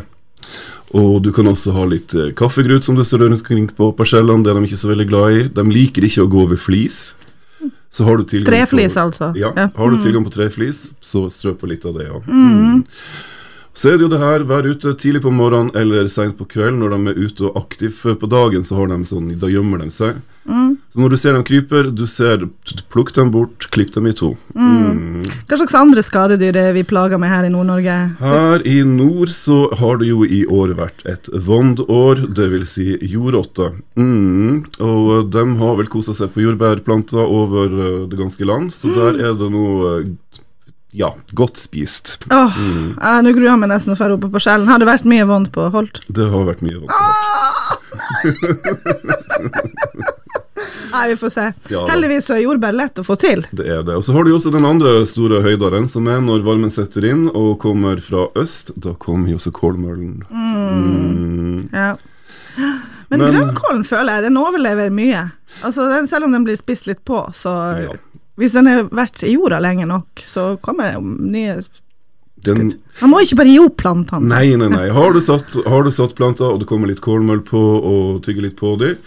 Og 0.97 1.19
du 1.25 1.30
kan 1.33 1.47
også 1.50 1.74
ha 1.77 1.85
litt 1.89 2.15
uh, 2.18 2.31
kaffegrut 2.38 2.86
som 2.86 2.97
du 2.97 3.03
står 3.06 3.27
rundt 3.27 3.44
omkring 3.44 3.69
på 3.77 3.91
parsellene, 3.97 4.41
det 4.45 4.53
er 4.53 4.57
de 4.57 4.71
ikke 4.71 4.81
så 4.83 4.89
veldig 4.89 5.09
glad 5.12 5.38
i. 5.38 5.44
De 5.53 5.68
liker 5.69 6.09
ikke 6.09 6.25
å 6.25 6.31
gå 6.33 6.47
over 6.47 6.59
flis. 6.59 7.12
Så 7.94 8.07
har 8.07 8.18
du 8.18 8.25
tilgang 8.25 8.50
Treflis, 8.50 8.97
på, 8.97 9.06
altså. 9.06 9.29
Ja, 9.38 9.53
Ja. 9.56 9.68
har 9.75 9.91
du 9.94 10.01
tilgang 10.01 10.25
på 10.25 10.33
treflis, 10.33 10.95
så 11.00 11.27
strø 11.29 11.53
på 11.53 11.69
litt 11.69 11.86
av 11.86 11.94
det, 11.94 12.07
ja. 12.09 12.18
Mm. 12.25 12.81
Så 13.74 13.90
er 13.90 13.98
det 13.98 14.06
jo 14.06 14.12
det 14.12 14.22
her, 14.22 14.46
vær 14.46 14.68
ute 14.70 14.94
tidlig 15.02 15.24
på 15.24 15.34
morgenen 15.34 15.74
eller 15.78 16.06
seint 16.12 16.38
på 16.38 16.46
kvelden. 16.50 16.78
Når 16.84 16.94
de 16.94 17.10
er 17.10 17.24
ute 17.25 17.48
og 17.50 17.58
aktive 17.64 17.94
Før 18.04 18.16
på 18.22 18.30
dagen, 18.30 18.64
så 18.66 18.78
har 18.78 18.92
de 18.92 19.00
sånn, 19.08 19.31
da 19.42 19.50
gjemmer 19.50 19.81
de 19.81 19.90
seg. 19.94 20.20
Så 20.46 21.00
når 21.00 21.14
du 21.14 21.18
ser 21.18 21.34
dem 21.34 21.46
kryper, 21.48 21.88
du 21.90 22.04
ser 22.10 22.44
Plukk 22.94 23.14
dem 23.16 23.31
bort, 23.34 23.66
klipp 23.74 23.94
dem 23.96 24.10
i 24.10 24.14
to. 24.14 24.34
Mm. 24.54 25.24
Hva 25.50 25.58
slags 25.58 25.75
andre 25.78 26.04
skadedyr 26.06 26.58
er 26.60 26.74
vi 26.75 26.84
plaga 26.86 27.18
med 27.22 27.31
her 27.31 27.48
i 27.48 27.52
Nord-Norge? 27.54 27.96
Her 28.20 28.66
i 28.70 28.75
nord 28.86 29.31
så 29.34 29.64
har 29.80 29.98
det 30.02 30.12
jo 30.12 30.22
i 30.25 30.44
år 30.46 30.75
vært 30.78 31.02
et 31.10 31.30
vondår, 31.34 32.28
dvs. 32.38 32.74
Si 32.74 32.88
jordrotte. 33.10 33.72
Mm. 33.98 34.64
Og 34.86 35.31
de 35.34 35.44
har 35.60 35.75
vel 35.80 35.90
kosa 35.92 36.16
seg 36.18 36.34
på 36.34 36.44
jordbærplanter 36.46 37.22
over 37.24 37.74
eh, 37.74 38.00
det 38.10 38.20
ganske 38.20 38.48
land, 38.48 38.72
så 38.74 38.94
der 38.94 39.20
er 39.30 39.38
det 39.38 39.50
noe 39.54 39.96
eh, 40.00 40.42
ja, 40.94 41.13
godt 41.34 41.57
spist. 41.57 42.18
Åh, 42.31 42.57
eh, 43.01 43.22
Nå 43.25 43.31
gruer 43.34 43.50
jeg 43.51 43.60
meg 43.63 43.69
nesten 43.74 43.94
å 43.94 43.98
dra 43.98 44.13
opp 44.16 44.28
på 44.34 44.40
skjellen. 44.44 44.68
Har 44.69 44.78
det 44.81 44.88
vært 44.90 45.06
mye 45.10 45.25
vondt 45.30 45.50
på 45.56 45.62
Holt? 45.74 45.95
Det 46.07 46.28
har 46.30 46.44
vært 46.48 46.62
mye 46.66 46.78
vondt. 46.84 46.94
Nei, 50.94 51.07
vi 51.10 51.16
får 51.18 51.30
se. 51.34 51.45
Ja. 51.74 51.81
Heldigvis 51.90 52.28
er 52.30 52.44
jordbær 52.44 52.75
lett 52.78 53.00
å 53.01 53.04
få 53.06 53.16
til. 53.19 53.42
Det 53.51 53.66
er 53.66 53.81
det. 53.86 53.95
Og 53.98 54.04
så 54.06 54.13
har 54.13 54.25
du 54.25 54.30
jo 54.31 54.38
også 54.38 54.51
den 54.54 54.66
andre 54.69 54.92
store 55.10 55.40
høydaren, 55.45 55.88
som 55.90 56.06
er 56.12 56.19
når 56.22 56.44
varmen 56.45 56.72
setter 56.74 57.06
inn 57.10 57.25
og 57.31 57.56
kommer 57.63 57.98
fra 58.06 58.28
øst. 58.39 58.69
Da 58.78 58.94
kommer 59.01 59.34
jo 59.34 59.39
også 59.42 59.51
kålmøllen. 59.57 60.22
Mm. 60.30 61.69
Ja. 61.74 61.96
Men, 63.10 63.19
Men- 63.19 63.25
grønnkålen 63.34 63.84
føler 63.86 64.13
jeg 64.19 64.28
den 64.30 64.38
overlever 64.42 64.94
mye. 64.94 65.25
Altså, 65.66 65.89
den, 65.89 66.06
selv 66.10 66.25
om 66.30 66.34
den 66.38 66.46
blir 66.46 66.57
spist 66.62 66.86
litt 66.89 67.01
på, 67.06 67.25
så 67.34 67.51
Ja. 67.88 67.94
Hvis 68.39 68.53
den 68.57 68.65
har 68.69 68.88
vært 68.89 69.21
i 69.24 69.33
jorda 69.35 69.59
lenge 69.62 69.85
nok, 69.89 70.21
så 70.25 70.53
kommer 70.63 70.94
det 70.95 71.01
nye 71.03 71.57
Den, 72.44 72.71
Man 73.00 73.12
må 73.13 73.21
ikke 73.24 73.38
bare 73.39 73.51
gi 73.53 73.59
opp 73.62 73.77
plantene. 73.79 74.27
nei, 74.27 74.55
nei, 74.60 74.67
nei. 74.74 74.88
Har 74.91 75.13
du, 75.13 75.22
satt, 75.29 75.53
har 75.69 75.86
du 75.86 75.91
satt 75.93 76.15
planter, 76.17 76.50
og 76.50 76.60
det 76.63 76.67
kommer 76.67 76.89
litt 76.91 77.03
kålmøll 77.05 77.43
på, 77.48 77.60
og 77.60 78.24
tygger 78.25 78.50
litt 78.50 78.58
på 78.60 78.74
dem, 78.81 78.98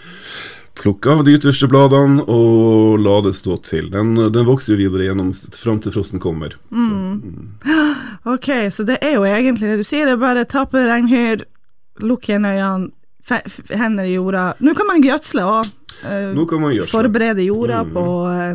plukk 0.76 1.06
av 1.08 1.24
de 1.26 1.34
ytterste 1.36 1.68
bladene, 1.72 2.22
og 2.28 2.96
la 3.00 3.16
det 3.26 3.34
stå 3.36 3.58
til. 3.64 3.90
Den, 3.92 4.14
den 4.32 4.46
vokser 4.48 4.74
jo 4.74 4.80
videre 4.84 5.08
gjennom 5.08 5.32
fram 5.56 5.80
til 5.84 5.94
frosten 5.96 6.22
kommer. 6.22 6.56
Ok, 8.26 8.48
så 8.74 8.82
det 8.82 8.96
er 9.06 9.12
jo 9.14 9.26
egentlig 9.28 9.68
det 9.70 9.76
du 9.82 9.86
sier, 9.86 10.08
det 10.08 10.16
er 10.16 10.22
bare 10.22 10.42
ta 10.50 10.64
på 10.66 10.80
regnhyr, 10.82 11.44
lukk 12.02 12.26
igjen 12.26 12.48
øynene, 12.48 12.88
hender 13.70 14.06
i 14.08 14.16
jorda. 14.16 14.48
Nå 14.62 14.74
kan 14.78 14.88
man 14.88 15.04
gjødsle 15.04 15.44
òg. 15.46 15.70
Nå 16.04 16.44
kan 16.48 16.60
man 16.60 16.74
gjøre 16.74 16.86
sånn. 16.86 16.92
Forberede 17.02 17.44
jorda 17.46 17.84
Mm. 17.84 17.92
på 17.92 18.04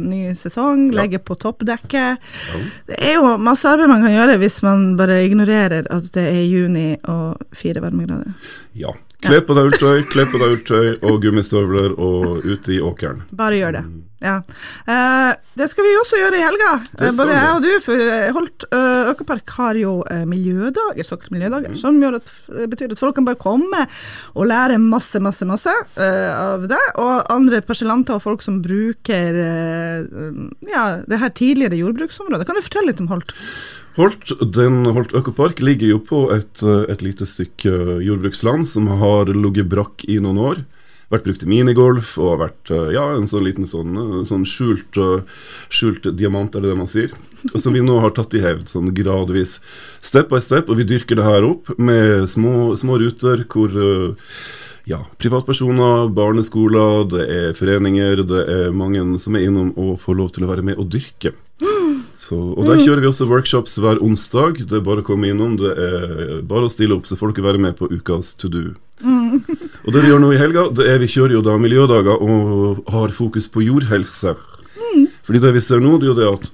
ny 0.02 0.34
sesong, 0.34 0.92
Ja. 0.94 1.02
legge 1.02 1.20
på 1.20 1.36
toppdekket. 1.36 2.18
Det 2.88 2.98
er 3.00 3.14
jo 3.16 3.38
masse 3.38 3.66
arbeid 3.66 3.88
man 3.90 4.02
kan 4.04 4.12
gjøre 4.12 4.38
hvis 4.40 4.62
man 4.64 4.96
bare 4.96 5.24
ignorerer 5.28 5.88
at 5.90 6.12
det 6.14 6.28
er 6.28 6.46
juni 6.46 6.98
og 7.06 7.38
fire 7.54 7.82
varmegrader. 7.82 8.34
Ja. 8.76 8.92
Kle 9.22 9.42
på 9.46 9.58
deg 9.58 9.68
ulltøy, 9.70 10.06
kle 10.10 10.26
på 10.30 10.40
deg 10.42 10.56
ulltøy 10.56 10.88
og 11.06 11.20
gummistøvler 11.22 11.94
og 11.94 12.42
ute 12.42 12.74
i 12.78 12.80
åkeren. 12.82 13.22
Bare 13.38 13.60
gjør 13.60 13.78
det. 13.78 13.84
Ja. 14.22 14.36
Eh, 14.86 15.32
det 15.58 15.66
skal 15.72 15.86
vi 15.86 15.96
også 15.98 16.20
gjøre 16.20 16.38
i 16.38 16.44
helga, 16.46 16.72
både 17.18 17.34
jeg 17.34 17.54
og 17.56 17.64
du. 17.66 17.70
For 17.82 18.02
eh, 18.06 18.28
Holt 18.36 18.66
eh, 18.70 19.10
Økopark 19.10 19.54
har 19.58 19.80
jo 19.82 19.96
eh, 20.14 20.24
miljødager, 20.30 21.02
såkalte 21.08 21.34
miljødager, 21.34 21.74
som 21.82 21.98
gjør 22.02 22.20
at, 22.20 22.30
betyr 22.70 22.94
at 22.94 23.02
folk 23.02 23.18
kan 23.18 23.26
bare 23.26 23.42
komme 23.42 23.88
og 24.36 24.50
lære 24.50 24.78
masse, 24.82 25.22
masse, 25.26 25.46
masse 25.50 25.74
eh, 25.74 26.32
av 26.38 26.68
det. 26.70 26.82
Og 27.02 27.34
andre 27.34 27.64
parsellanter 27.66 28.20
og 28.20 28.26
folk 28.28 28.46
som 28.46 28.62
bruker 28.62 29.42
eh, 29.48 30.32
ja, 30.70 30.86
det 31.10 31.22
her 31.22 31.34
tidligere 31.42 31.82
jordbruksområdet. 31.82 32.46
Kan 32.50 32.62
du 32.62 32.66
fortelle 32.66 32.94
litt 32.94 33.02
om 33.02 33.10
Holt? 33.10 33.34
Holt, 33.98 34.32
den 34.56 34.86
Holt 34.96 35.12
Økopark 35.18 35.60
ligger 35.60 35.90
jo 35.96 35.98
på 36.00 36.20
et, 36.32 36.62
eh, 36.64 36.86
et 36.92 37.02
lite 37.04 37.28
stykke 37.28 38.00
jordbruksland 38.06 38.68
som 38.68 38.88
har 38.88 39.28
ligget 39.34 39.68
brakk 39.72 40.06
i 40.08 40.20
noen 40.24 40.40
år. 40.40 40.64
Vært 41.12 41.26
brukt 41.28 41.42
til 41.44 41.52
minigolf 41.52 42.14
og 42.22 42.30
har 42.30 42.40
vært 42.46 42.72
eh, 42.72 42.94
ja, 42.96 43.04
en 43.18 43.28
sånn 43.28 43.44
liten 43.44 43.68
sånn, 43.68 43.98
eh, 44.00 44.22
sånn 44.30 44.46
skjult, 44.48 44.96
eh, 44.96 45.26
skjult 45.68 46.08
diamant, 46.16 46.56
er 46.56 46.64
det 46.64 46.72
det 46.72 46.80
man 46.80 46.88
sier? 46.88 47.12
Som 47.60 47.76
vi 47.76 47.84
nå 47.84 47.98
har 48.00 48.14
tatt 48.16 48.32
i 48.38 48.44
hevd, 48.44 48.70
sånn 48.72 48.94
gradvis. 48.96 49.58
Step 50.00 50.32
by 50.32 50.40
step, 50.40 50.72
og 50.72 50.80
vi 50.80 50.88
dyrker 50.88 51.20
det 51.20 51.28
her 51.28 51.44
opp 51.50 51.74
med 51.76 52.30
små, 52.32 52.78
små 52.80 52.96
ruter 53.02 53.44
hvor 53.52 53.76
eh, 53.76 54.32
ja, 54.88 55.02
privatpersoner, 55.20 56.08
barneskoler, 56.16 57.04
det 57.12 57.28
er 57.28 57.54
foreninger, 57.60 58.24
det 58.32 58.48
er 58.48 58.72
mange 58.72 59.04
som 59.20 59.36
er 59.36 59.50
innom 59.50 59.76
og 59.76 59.98
får 60.00 60.22
lov 60.22 60.32
til 60.32 60.48
å 60.48 60.54
være 60.54 60.64
med 60.72 60.80
og 60.80 60.88
dyrke. 60.96 61.36
Så, 62.22 62.38
og 62.38 62.68
der 62.70 62.78
kjører 62.84 63.02
vi 63.02 63.10
også 63.10 63.26
workshops 63.26 63.80
hver 63.82 63.98
onsdag. 64.06 64.60
Det 64.70 64.78
er 64.78 64.86
bare 64.86 65.02
å 65.02 65.06
komme 65.08 65.32
innom. 65.32 65.56
Det 65.58 65.72
er 65.74 66.42
bare 66.46 66.68
å 66.68 66.72
stille 66.72 66.94
opp, 66.94 67.08
så 67.10 67.18
får 67.18 67.34
dere 67.34 67.48
være 67.48 67.62
med 67.64 67.80
på 67.80 67.90
ukas 67.90 68.36
to 68.38 68.52
do. 68.52 68.76
Og 69.02 69.90
det 69.96 70.04
vi 70.04 70.12
gjør 70.12 70.22
nå 70.22 70.30
i 70.36 70.42
helga, 70.42 70.68
det 70.78 70.86
er 70.92 71.02
vi 71.02 71.10
kjører 71.10 71.40
jo 71.40 71.46
da 71.48 71.58
miljødager 71.58 72.22
og 72.22 72.84
har 72.94 73.16
fokus 73.18 73.50
på 73.50 73.66
jordhelse. 73.66 74.36
Fordi 75.26 75.42
det 75.42 75.56
vi 75.58 75.64
ser 75.66 75.82
nå, 75.82 75.96
det 75.98 76.12
er 76.12 76.12
jo 76.12 76.20
det 76.20 76.30
at 76.30 76.52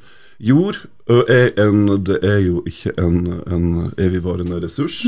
jord 0.48 0.80
er, 1.28 1.50
en, 1.60 1.84
det 2.06 2.22
er 2.24 2.40
jo 2.46 2.62
ikke 2.70 2.94
en, 3.04 3.42
en 3.44 3.68
evigvarende 4.00 4.62
ressurs. 4.64 5.02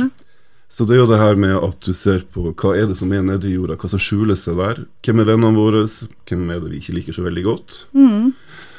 Så 0.70 0.86
det 0.86 0.98
er 0.98 1.01
jo 1.06 1.10
det 1.10 1.18
her 1.24 1.39
med 1.39 1.56
at 1.56 1.80
du 1.88 1.96
ser 1.98 2.28
på 2.30 2.51
hva 2.51 2.75
er 2.78 2.92
det 2.92 3.00
som 3.00 3.13
er 3.16 3.24
nedi 3.25 3.56
jorda, 3.56 3.80
hva 3.80 3.89
som 3.89 4.01
skjuler 4.01 4.38
seg 4.38 4.60
der. 4.60 4.84
Hvem 5.08 5.24
er 5.24 5.32
vennene 5.32 5.56
våre, 5.56 5.86
hvem 6.30 6.44
er 6.51 6.60
det 6.62 6.74
vi 6.75 6.82
ikke 6.84 6.98
liker 7.00 7.16
så 7.16 7.24
veldig 7.25 7.46
godt. 7.48 7.80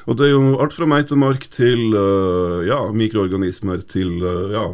Og 0.08 0.16
det 0.18 0.28
er 0.28 0.34
jo 0.34 0.58
alt 0.62 0.76
fra 0.76 0.88
meitemark 0.88 1.46
til 1.52 1.92
øh, 1.96 2.66
ja, 2.68 2.80
mikroorganismer 2.96 3.82
til 3.84 4.20
øh, 4.22 4.54
ja, 4.54 4.66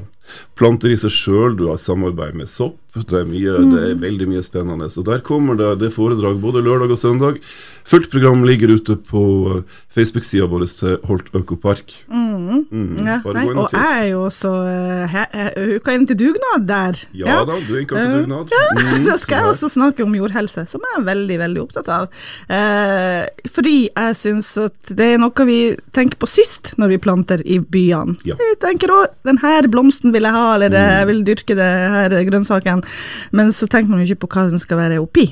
planter 0.59 0.93
i 0.93 0.99
seg 1.01 1.15
sjøl. 1.15 1.57
Du 1.59 1.69
har 1.71 1.81
samarbeid 1.81 2.39
med 2.39 2.51
sopp. 2.51 2.79
Det 2.97 3.21
er, 3.21 3.29
mye, 3.29 3.57
det 3.73 3.85
er 3.91 3.99
veldig 4.01 4.29
mye 4.33 4.43
spennende. 4.47 4.89
Så 4.93 5.05
der 5.07 5.21
kommer 5.27 5.57
det, 5.59 5.75
det 5.85 5.93
foredrag 5.95 6.41
både 6.41 6.65
lørdag 6.65 6.95
og 6.97 7.01
søndag. 7.01 7.41
Fullt 7.87 8.09
program 8.11 8.41
ligger 8.43 8.73
ute 8.75 8.97
på 8.99 9.21
Facebook-sida 9.95 10.49
vår 10.51 10.65
til 10.75 10.97
Holt 11.07 11.29
Økopark. 11.39 11.93
Mm, 12.11 12.65
Ja, 13.07 13.21
nei, 13.23 13.45
og 13.53 13.71
jeg 13.71 14.01
er 14.01 14.09
jo 14.11 14.25
også 14.27 14.51
uka 15.77 15.95
inn 15.95 16.07
til 16.09 16.19
dugnad 16.19 16.65
der. 16.67 16.99
Ja 17.15 17.37
da, 17.47 17.55
du 17.63 17.77
er 17.77 17.83
innkalt 17.85 18.01
til 18.01 18.25
dugnad. 18.25 18.51
Mm, 18.51 19.05
Da 19.11 19.15
skal 19.23 19.39
jeg 19.39 19.53
også 19.53 19.71
snakke 19.71 20.03
om 20.03 20.17
jordhelse, 20.19 20.65
som 20.67 20.83
jeg 20.83 20.99
er 20.99 21.07
veldig 21.07 21.39
veldig 21.45 21.63
opptatt 21.63 21.93
av. 21.95 22.09
Eh, 22.51 23.23
fordi 23.55 23.77
jeg 23.87 24.19
syns 24.19 24.51
at 24.67 24.93
det 24.99 25.13
er 25.15 25.23
noe 25.23 25.47
vi 25.47 25.61
tenker 25.95 26.19
på 26.19 26.29
sist 26.31 26.73
når 26.81 26.97
vi 26.97 27.01
planter 27.07 27.45
i 27.47 27.61
byene. 27.63 28.17
Ja. 28.27 28.35
Vi 28.41 28.51
tenker 28.67 28.91
òg 28.97 29.15
den 29.29 29.39
her 29.45 29.71
blomsten 29.71 30.11
vil 30.17 30.27
jeg 30.27 30.35
ha, 30.35 30.47
eller 30.57 30.75
jeg 30.75 31.07
vil 31.13 31.23
dyrke 31.29 31.55
det 31.59 31.71
her 31.95 32.19
grønnsaken, 32.33 32.83
men 33.37 33.53
så 33.55 33.69
tenker 33.71 33.91
man 33.91 34.03
jo 34.03 34.11
ikke 34.11 34.27
på 34.27 34.31
hva 34.35 34.47
den 34.51 34.63
skal 34.63 34.81
være 34.81 35.01
oppi. 35.03 35.29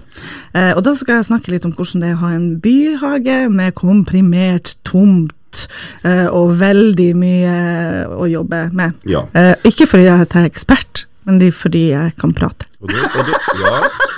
Eh, 0.54 0.72
og 0.74 0.82
da 0.86 0.94
skal 0.98 1.20
jeg 1.20 1.28
snakke 1.30 1.54
litt 1.54 1.66
om 1.68 1.74
hvordan 1.76 2.04
det 2.04 2.10
er 2.12 2.18
å 2.18 2.22
ha 2.24 2.34
en 2.36 2.50
byhage 2.64 3.38
med 3.52 3.74
komprimert 3.78 4.76
tomt. 4.84 5.32
eh, 6.02 6.26
og 6.34 6.56
veldig 6.58 7.10
mye 7.14 7.52
å 8.10 8.26
jobbe 8.26 8.64
med. 8.74 8.96
Ja. 9.06 9.20
Eh, 9.38 9.54
ikke 9.70 9.86
fordi 9.86 10.08
jeg 10.08 10.26
er 10.26 10.48
ekspert, 10.48 11.04
men 11.24 11.38
fordi 11.52 11.90
jeg 11.92 12.16
kan 12.18 12.34
prate. 12.34 12.66
Og 12.82 12.90
det, 12.90 12.98
og 13.14 13.30
det, 13.30 13.38
ja. 13.62 14.13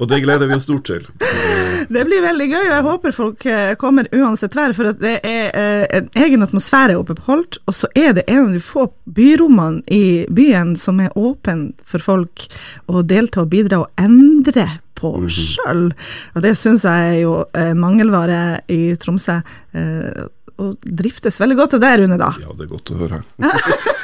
Og 0.00 0.08
det 0.08 0.22
gleder 0.24 0.48
vi 0.48 0.56
oss 0.56 0.64
stort 0.64 0.86
til. 0.88 1.04
Det 1.90 2.02
blir 2.06 2.20
veldig 2.22 2.44
gøy, 2.46 2.60
og 2.60 2.70
jeg 2.70 2.84
håper 2.86 3.14
folk 3.16 3.44
eh, 3.50 3.70
kommer 3.80 4.06
uansett 4.14 4.54
vær. 4.54 4.72
For 4.76 4.92
det 5.00 5.14
er 5.26 5.48
eh, 5.58 5.84
en 5.98 6.06
egen 6.22 6.44
atmosfære 6.44 6.94
oppe 7.00 7.16
på 7.18 7.24
Holt, 7.26 7.56
og 7.66 7.74
så 7.74 7.88
er 7.98 8.12
det 8.14 8.24
en 8.30 8.44
av 8.44 8.52
de 8.54 8.60
få 8.62 8.84
byrommene 9.10 9.80
i 9.90 10.22
byen 10.30 10.76
som 10.78 11.00
er 11.02 11.10
åpen 11.18 11.70
for 11.88 12.04
folk 12.04 12.44
å 12.92 13.02
delta 13.02 13.42
og 13.42 13.50
bidra 13.52 13.80
og 13.82 13.90
endre 14.00 14.68
på 15.00 15.14
sjøl. 15.32 15.88
Og 16.36 16.44
det 16.44 16.52
syns 16.60 16.84
jeg 16.86 17.14
er 17.16 17.18
jo 17.24 17.34
en 17.56 17.80
mangelvare 17.80 18.60
i 18.70 18.82
Tromsø. 19.00 19.40
eh, 19.74 20.28
Og 20.60 20.76
driftes 20.84 21.40
veldig 21.40 21.56
godt 21.56 21.74
av 21.78 21.80
det, 21.86 21.94
Rune, 22.02 22.18
da. 22.20 22.34
Ja, 22.44 22.52
det 22.52 22.66
er 22.68 22.72
godt 22.76 22.90
å 22.92 23.00
høre. 23.00 23.22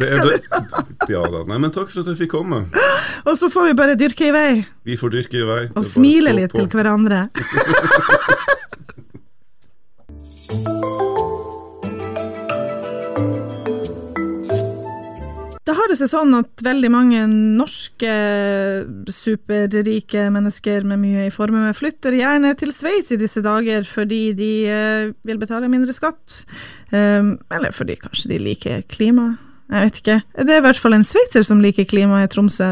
Det 0.00 0.10
det. 0.24 0.38
Ja 1.10 1.22
da. 1.26 1.44
Nei, 1.48 1.58
men 1.60 1.72
takk 1.74 1.90
for 1.92 2.02
at 2.02 2.12
jeg 2.12 2.22
fikk 2.24 2.34
komme. 2.38 2.62
Og 3.26 3.34
så 3.38 3.50
får 3.52 3.70
vi 3.70 3.78
bare 3.78 3.96
dyrke 4.00 4.30
i 4.30 4.34
vei, 4.34 4.50
Vi 4.88 4.96
får 5.00 5.16
dyrke 5.16 5.42
i 5.42 5.46
vei. 5.48 5.62
Og 5.76 5.86
smile 5.86 6.32
litt 6.36 6.54
på. 6.54 6.62
til 6.62 6.70
hverandre. 6.80 7.28
Da 15.70 15.76
har 15.78 15.86
det 15.86 16.00
seg 16.00 16.08
sånn 16.10 16.32
at 16.34 16.62
veldig 16.66 16.88
mange 16.90 17.20
norske 17.30 18.10
superrike 19.14 20.24
mennesker 20.34 20.82
med 20.88 20.98
mye 20.98 21.28
i 21.28 21.30
formue 21.30 21.70
flytter 21.78 22.16
gjerne 22.18 22.50
til 22.58 22.72
Sveits 22.74 23.12
i 23.14 23.18
disse 23.20 23.38
dager 23.44 23.86
fordi 23.86 24.32
de 24.34 24.50
eh, 24.66 25.12
vil 25.28 25.38
betale 25.38 25.70
mindre 25.70 25.94
skatt. 25.94 26.40
Um, 26.90 27.36
eller 27.54 27.70
fordi 27.76 28.00
kanskje 28.02 28.32
de 28.32 28.40
liker 28.48 28.82
klima. 28.90 29.28
Jeg 29.70 29.86
vet 29.86 30.00
ikke. 30.02 30.18
Det 30.34 30.54
er 30.54 30.60
i 30.60 30.66
hvert 30.66 30.82
fall 30.82 30.96
en 30.96 31.06
sveitser 31.06 31.46
som 31.46 31.62
liker 31.62 31.86
klimaet 31.88 32.28
i 32.28 32.34
Tromsø 32.34 32.70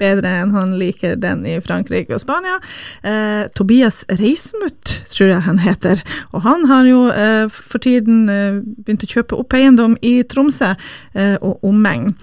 bedre 0.00 0.32
enn 0.40 0.54
han 0.54 0.74
liker 0.80 1.18
den 1.20 1.44
i 1.48 1.58
Frankrike 1.60 2.14
og 2.16 2.22
Spania. 2.22 2.58
Eh, 3.04 3.46
Tobias 3.56 4.02
Reismuth, 4.20 5.00
tror 5.12 5.32
jeg 5.34 5.46
han 5.46 5.60
heter. 5.60 6.02
Og 6.32 6.44
han 6.46 6.66
har 6.70 6.88
jo 6.88 7.06
eh, 7.12 7.46
for 7.52 7.82
tiden 7.84 8.28
eh, 8.32 8.60
begynt 8.80 9.04
å 9.04 9.10
kjøpe 9.10 9.40
opp 9.40 9.56
eiendom 9.58 9.98
i 10.00 10.20
Tromsø 10.24 10.72
eh, 10.72 11.36
og 11.36 11.66
omegn. 11.66 12.14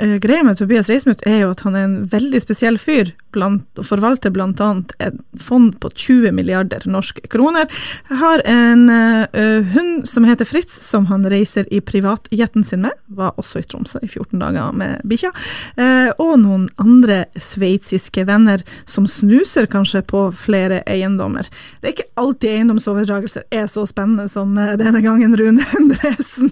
Eh, 0.00 0.16
greia 0.22 0.46
med 0.46 0.56
Tobias 0.56 0.88
Reismuth 0.88 1.26
er 1.28 1.42
jo 1.42 1.50
at 1.52 1.60
han 1.66 1.76
er 1.76 1.84
en 1.84 1.98
veldig 2.12 2.40
spesiell 2.40 2.80
fyr, 2.80 3.12
blant, 3.34 3.66
og 3.78 3.86
forvalter 3.86 4.32
annet 4.40 4.94
et 4.98 5.18
fond 5.40 5.72
på 5.80 5.90
20 5.94 6.32
milliarder 6.34 6.84
norske 6.90 7.22
kroner. 7.30 7.68
Jeg 8.08 8.18
Har 8.20 8.42
en 8.48 8.88
uh, 8.90 9.64
hund 9.74 10.06
som 10.08 10.24
heter 10.24 10.48
Fritz, 10.48 10.74
som 10.86 11.06
han 11.10 11.26
reiser 11.30 11.68
i 11.70 11.80
privatjetten 11.80 12.64
sin 12.64 12.82
med, 12.82 12.96
var 13.06 13.36
også 13.40 13.60
i 13.60 13.66
Tromsø 13.68 14.00
i 14.02 14.08
14 14.08 14.38
dager 14.40 14.72
med 14.76 15.00
bikkja, 15.04 15.32
Uh, 15.80 16.10
og 16.20 16.34
noen 16.40 16.66
andre 16.82 17.22
sveitsiske 17.40 18.24
venner 18.28 18.62
som 18.88 19.06
snuser 19.08 19.68
kanskje 19.70 20.02
på 20.06 20.22
flere 20.36 20.80
eiendommer. 20.90 21.46
Det 21.80 21.88
er 21.88 21.94
ikke 21.94 22.20
alltid 22.20 22.56
eiendomsoverdragelser 22.56 23.46
er 23.54 23.68
så 23.70 23.84
spennende 23.88 24.26
som 24.30 24.56
denne 24.56 25.02
gangen 25.04 25.36
Rune 25.38 25.64
Endresen, 25.78 26.50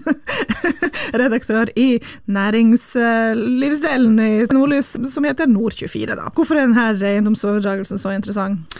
redaktør 1.21 1.71
i 1.79 1.99
næringslivsdelen 2.31 4.19
i 4.23 4.31
Nordlys, 4.53 4.95
som 5.13 5.27
heter 5.27 5.49
Nord24. 5.49 6.15
Da. 6.15 6.29
Hvorfor 6.35 6.59
er 6.59 6.68
denne 6.75 7.13
eiendomsoverdragelsen 7.13 8.01
så 8.01 8.13
interessant? 8.15 8.79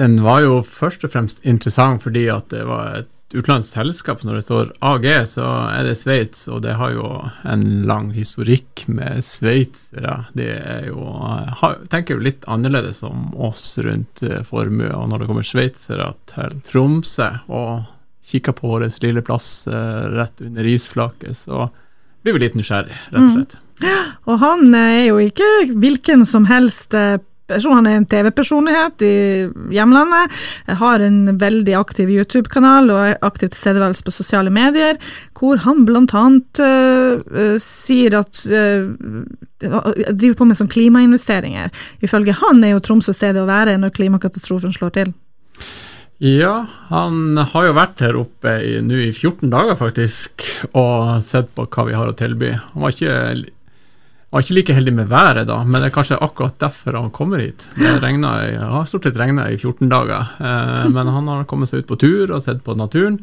Den 0.00 0.20
var 0.24 0.44
jo 0.44 0.60
først 0.64 1.04
og 1.04 1.12
fremst 1.12 1.42
interessant 1.44 2.04
fordi 2.04 2.28
at 2.32 2.48
det 2.52 2.62
var 2.68 3.02
et 3.02 3.10
utenlandsk 3.34 3.74
selskap. 3.74 4.22
Når 4.24 4.38
det 4.38 4.44
står 4.46 4.72
AG, 4.86 5.06
så 5.30 5.46
er 5.70 5.86
det 5.86 5.98
Sveits, 5.98 6.46
og 6.50 6.62
det 6.64 6.76
har 6.80 6.94
jo 6.94 7.10
en 7.48 7.64
lang 7.88 8.10
historikk 8.14 8.84
med 8.90 9.22
sveitsere. 9.24 10.16
De 10.38 10.48
jo, 10.88 11.04
tenker 11.92 12.16
jo 12.16 12.26
litt 12.26 12.46
annerledes 12.50 13.02
om 13.06 13.30
oss 13.38 13.78
rundt 13.84 14.24
eh, 14.26 14.42
formue, 14.46 14.90
og 14.94 15.10
når 15.10 15.22
det 15.22 15.30
kommer 15.30 15.46
sveitsere 15.46 16.12
til 16.32 16.58
Tromsø 16.66 17.30
og 17.48 17.86
kikker 18.30 18.54
på 18.56 18.72
vår 18.72 18.88
lille 19.02 19.22
plass 19.26 19.68
eh, 19.70 20.02
rett 20.16 20.42
under 20.44 20.66
isflaket, 20.66 21.38
så 21.38 21.68
blir 22.22 22.36
vi 22.36 22.44
litt 22.44 22.56
nysgjerrig, 22.58 22.96
rett 23.14 23.24
og 23.24 23.34
slett. 23.34 23.58
Og 24.28 24.40
han 24.42 24.74
er 24.76 25.06
jo 25.08 25.20
ikke 25.24 25.48
hvilken 25.80 26.26
som 26.28 26.44
helst 26.50 26.94
eh, 26.96 27.16
person, 27.50 27.74
han 27.74 27.88
er 27.88 27.98
en 27.98 28.06
TV-personlighet 28.08 29.04
i 29.06 29.14
hjemlandet, 29.74 30.36
har 30.80 31.04
en 31.04 31.20
veldig 31.40 31.74
aktiv 31.78 32.12
YouTube-kanal 32.14 32.92
og 32.92 33.00
er 33.02 33.16
aktiv 33.26 33.50
tilstedeværelse 33.50 34.06
på 34.06 34.14
sosiale 34.14 34.52
medier, 34.54 35.00
hvor 35.38 35.60
han 35.64 35.86
blant 35.88 36.14
annet 36.18 36.62
øh, 36.62 37.56
sier 37.62 38.20
at 38.20 38.44
uh, 38.50 38.92
driver 39.60 40.36
på 40.38 40.46
med 40.48 40.60
sånn 40.60 40.70
klimainvesteringer. 40.72 41.72
Ifølge 42.04 42.36
han 42.38 42.62
er 42.64 42.76
jo 42.76 42.84
Tromsø 42.84 43.14
stedet 43.16 43.42
å 43.42 43.50
være 43.50 43.78
når 43.80 43.96
klimakatastrofen 43.98 44.76
slår 44.76 44.94
til. 45.00 45.12
Ja, 46.20 46.66
han 46.90 47.38
har 47.38 47.64
jo 47.64 47.76
vært 47.78 48.02
her 48.04 48.16
oppe 48.20 48.58
nå 48.84 48.98
i 49.06 49.08
14 49.08 49.48
dager 49.48 49.78
faktisk, 49.80 50.42
og 50.76 51.22
sett 51.24 51.48
på 51.56 51.64
hva 51.64 51.86
vi 51.88 51.96
har 51.96 52.10
å 52.10 52.16
tilby. 52.16 52.50
Han 52.74 52.84
var 52.84 52.92
ikke, 52.92 53.14
han 53.16 54.36
var 54.36 54.44
ikke 54.44 54.56
like 54.58 54.76
heldig 54.76 54.92
med 54.98 55.08
været 55.08 55.48
da, 55.48 55.62
men 55.64 55.80
det 55.80 55.88
er 55.88 55.94
kanskje 55.94 56.18
akkurat 56.20 56.58
derfor 56.60 56.98
han 56.98 57.08
kommer 57.16 57.40
hit. 57.40 57.64
Det 57.72 57.94
regnet, 58.02 58.58
har 58.60 58.84
stort 58.90 59.08
sett 59.08 59.16
regna 59.16 59.46
i 59.48 59.56
14 59.56 59.88
dager, 59.88 60.34
eh, 60.44 60.90
men 60.92 61.08
han 61.08 61.30
har 61.32 61.46
kommet 61.48 61.72
seg 61.72 61.86
ut 61.86 61.88
på 61.88 61.98
tur 62.04 62.34
og 62.36 62.44
sett 62.44 62.60
på 62.68 62.76
naturen. 62.76 63.16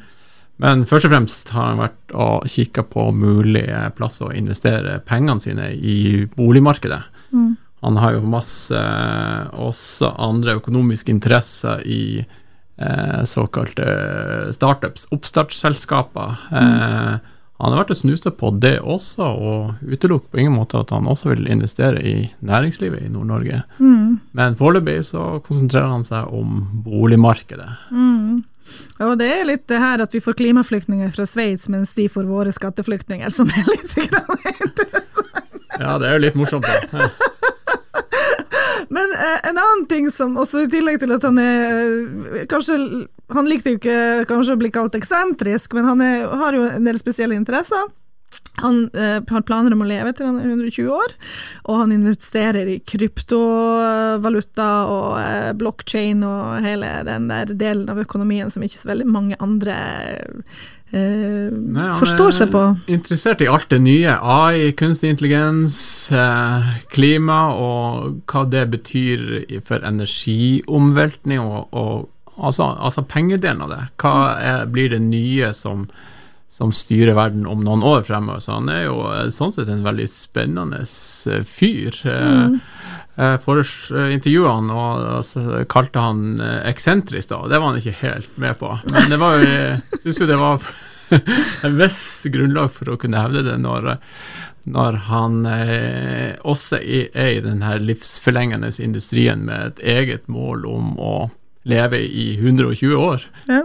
Men 0.58 0.82
først 0.90 1.06
og 1.06 1.14
fremst 1.14 1.54
har 1.54 1.70
han 1.70 1.84
vært 1.84 2.18
og 2.18 2.50
kikka 2.50 2.82
på 2.90 3.12
mulige 3.14 3.92
plasser 3.94 4.32
å 4.32 4.34
investere 4.34 4.98
pengene 5.06 5.44
sine 5.44 5.70
i 5.78 6.26
boligmarkedet. 6.34 7.04
Han 7.86 8.02
har 8.02 8.18
jo 8.18 8.26
masse 8.26 8.82
også 9.54 10.16
andre 10.18 10.58
økonomiske 10.58 11.14
interesser 11.14 11.86
i 11.86 12.26
eh, 12.78 13.24
såkalte 13.24 14.54
startups, 14.54 15.08
oppstartsselskaper. 15.12 16.38
Eh, 16.52 17.34
han 17.58 17.74
har 17.74 17.80
vært 17.82 17.96
og 17.96 17.98
snusa 17.98 18.30
på 18.38 18.52
det 18.62 18.76
også, 18.86 19.26
og 19.26 19.80
utelukker 19.82 20.30
på 20.30 20.42
ingen 20.44 20.54
måte 20.54 20.78
at 20.78 20.92
han 20.94 21.10
også 21.10 21.32
vil 21.32 21.48
investere 21.50 22.04
i 22.06 22.28
næringslivet 22.46 23.02
i 23.02 23.10
Nord-Norge. 23.10 23.64
Men 24.38 24.58
foreløpig 24.60 25.00
så 25.10 25.40
konsentrerer 25.46 25.90
han 25.90 26.06
seg 26.06 26.30
om 26.38 26.60
boligmarkedet. 26.86 27.72
Og 29.02 29.16
det 29.18 29.32
er 29.32 29.48
litt 29.50 29.66
det 29.72 29.82
her 29.82 30.04
at 30.06 30.14
vi 30.14 30.22
får 30.22 30.38
klimaflyktninger 30.38 31.10
fra 31.16 31.26
Sveits, 31.26 31.66
mens 31.74 31.96
de 31.98 32.06
får 32.14 32.30
våre 32.30 32.54
skatteflyktninger, 32.54 33.34
som 33.34 33.50
er 33.50 33.66
litt 33.74 33.98
interessant. 34.06 34.86
Ja, 35.78 35.98
det 36.02 36.08
er 36.10 36.16
jo 36.18 36.24
litt 36.24 36.38
morsomt, 36.38 36.66
da. 36.66 37.10
Men 38.94 39.14
eh, 39.14 39.50
en 39.50 39.58
annen 39.58 39.86
ting 39.90 40.10
som 40.12 40.38
også 40.40 40.66
i 40.66 40.72
tillegg 40.72 41.02
til 41.02 41.14
at 41.16 41.26
han 41.28 41.40
er 41.42 41.64
eh, 41.68 42.44
Kanskje 42.52 42.78
Han 43.36 43.50
likte 43.50 43.74
jo 43.74 43.80
ikke 43.82 44.26
kanskje 44.30 44.56
å 44.56 44.60
bli 44.62 44.72
kalt 44.72 44.96
eksentrisk, 44.96 45.74
men 45.76 45.88
han 45.90 46.04
er, 46.04 46.28
har 46.40 46.56
jo 46.56 46.68
en 46.70 46.86
del 46.88 47.00
spesielle 47.00 47.36
interesser. 47.36 47.90
Han 48.62 48.90
eh, 48.94 49.20
har 49.30 49.44
planer 49.46 49.74
om 49.76 49.84
å 49.84 49.88
leve 49.88 50.14
til 50.16 50.26
han 50.30 50.40
er 50.42 50.48
120 50.50 50.88
år, 50.90 51.14
og 51.70 51.82
han 51.84 51.92
investerer 51.94 52.72
i 52.72 52.80
kryptovaluta 52.90 54.70
og 54.90 55.12
eh, 55.20 55.52
blockchain 55.60 56.24
og 56.26 56.66
hele 56.66 56.90
den 57.06 57.28
der 57.30 57.54
delen 57.54 57.86
av 57.94 58.02
økonomien 58.02 58.50
som 58.54 58.66
ikke 58.66 58.80
så 58.80 58.90
veldig 58.94 59.08
mange 59.12 59.38
andre 59.44 59.76
eh, 60.92 61.48
Nei, 61.52 61.88
forstår 62.00 62.36
seg 62.36 62.52
på. 62.54 62.64
er 62.74 62.98
Interessert 62.98 63.42
i 63.44 63.50
alt 63.52 63.70
det 63.74 63.80
nye. 63.84 64.18
AI, 64.18 64.72
kunstig 64.78 65.12
intelligens, 65.14 65.78
eh, 66.12 66.76
klima 66.94 67.40
og 67.56 68.22
hva 68.30 68.46
det 68.50 68.68
betyr 68.76 69.26
for 69.68 69.84
energiomveltning 69.88 71.42
og, 71.44 71.68
og 71.72 72.08
altså, 72.38 72.72
altså 72.78 73.04
pengedelen 73.08 73.66
av 73.66 73.74
det. 73.74 73.82
Hva 74.02 74.14
er, 74.38 74.68
blir 74.72 74.94
det 74.94 75.02
nye 75.06 75.52
som, 75.56 75.88
som 76.48 76.72
styrer 76.74 77.18
verden 77.18 77.48
om 77.50 77.64
noen 77.66 77.84
år 77.84 78.06
fremover? 78.08 78.40
Så 78.44 78.58
han 78.58 78.72
er 78.72 78.86
jo 78.88 79.02
eh, 79.12 79.28
sånn 79.34 79.54
sett 79.56 79.72
en 79.72 79.86
veldig 79.86 80.08
spennende 80.12 80.84
eh, 80.84 81.44
fyr. 81.44 82.00
Mm. 82.08 82.60
Jeg 83.18 83.40
eh, 83.42 84.12
intervjuet 84.14 84.52
han 84.52 84.68
og, 84.70 85.64
kalte 85.72 86.04
han 86.04 86.42
eh, 86.44 86.60
eksentrisk, 86.70 87.32
da. 87.32 87.40
Det 87.50 87.60
var 87.60 87.72
han 87.72 87.80
ikke 87.82 88.02
helt 88.04 88.38
med 88.38 88.60
på. 88.60 88.70
Men 88.94 89.10
det 89.10 89.18
var 89.22 89.40
jo, 89.40 89.48
jeg 89.50 90.04
syns 90.04 90.22
jo 90.22 90.30
det 90.30 90.38
var 90.42 90.68
en 91.66 91.80
viss 91.80 92.04
grunnlag 92.30 92.70
for 92.76 92.94
å 92.94 93.00
kunne 93.02 93.24
hevde 93.24 93.46
det 93.48 93.58
når, 93.64 93.96
når 94.70 95.00
han 95.08 95.42
eh, 95.50 96.38
også 96.46 96.78
er 96.78 97.32
i 97.34 97.42
den 97.42 97.66
her 97.66 97.82
livsforlengende 97.82 98.70
industrien 98.84 99.48
med 99.50 99.74
et 99.74 99.84
eget 99.98 100.30
mål 100.30 100.68
om 100.70 100.94
å 101.02 101.16
leve 101.68 102.00
i 102.06 102.36
120 102.38 102.96
år. 103.02 103.26
Ja. 103.50 103.64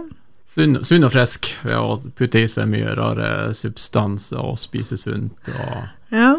Sunn, 0.53 0.83
sunn 0.85 1.05
og 1.07 1.13
frisk 1.15 1.49
ved 1.65 1.77
å 1.79 1.95
putte 2.13 2.43
i 2.43 2.49
seg 2.49 2.67
mye 2.69 2.93
rare 2.97 3.27
substanser 3.57 4.37
og 4.37 4.59
spise 4.61 4.99
sunt 5.01 5.49
og 5.49 6.13
ja. 6.13 6.35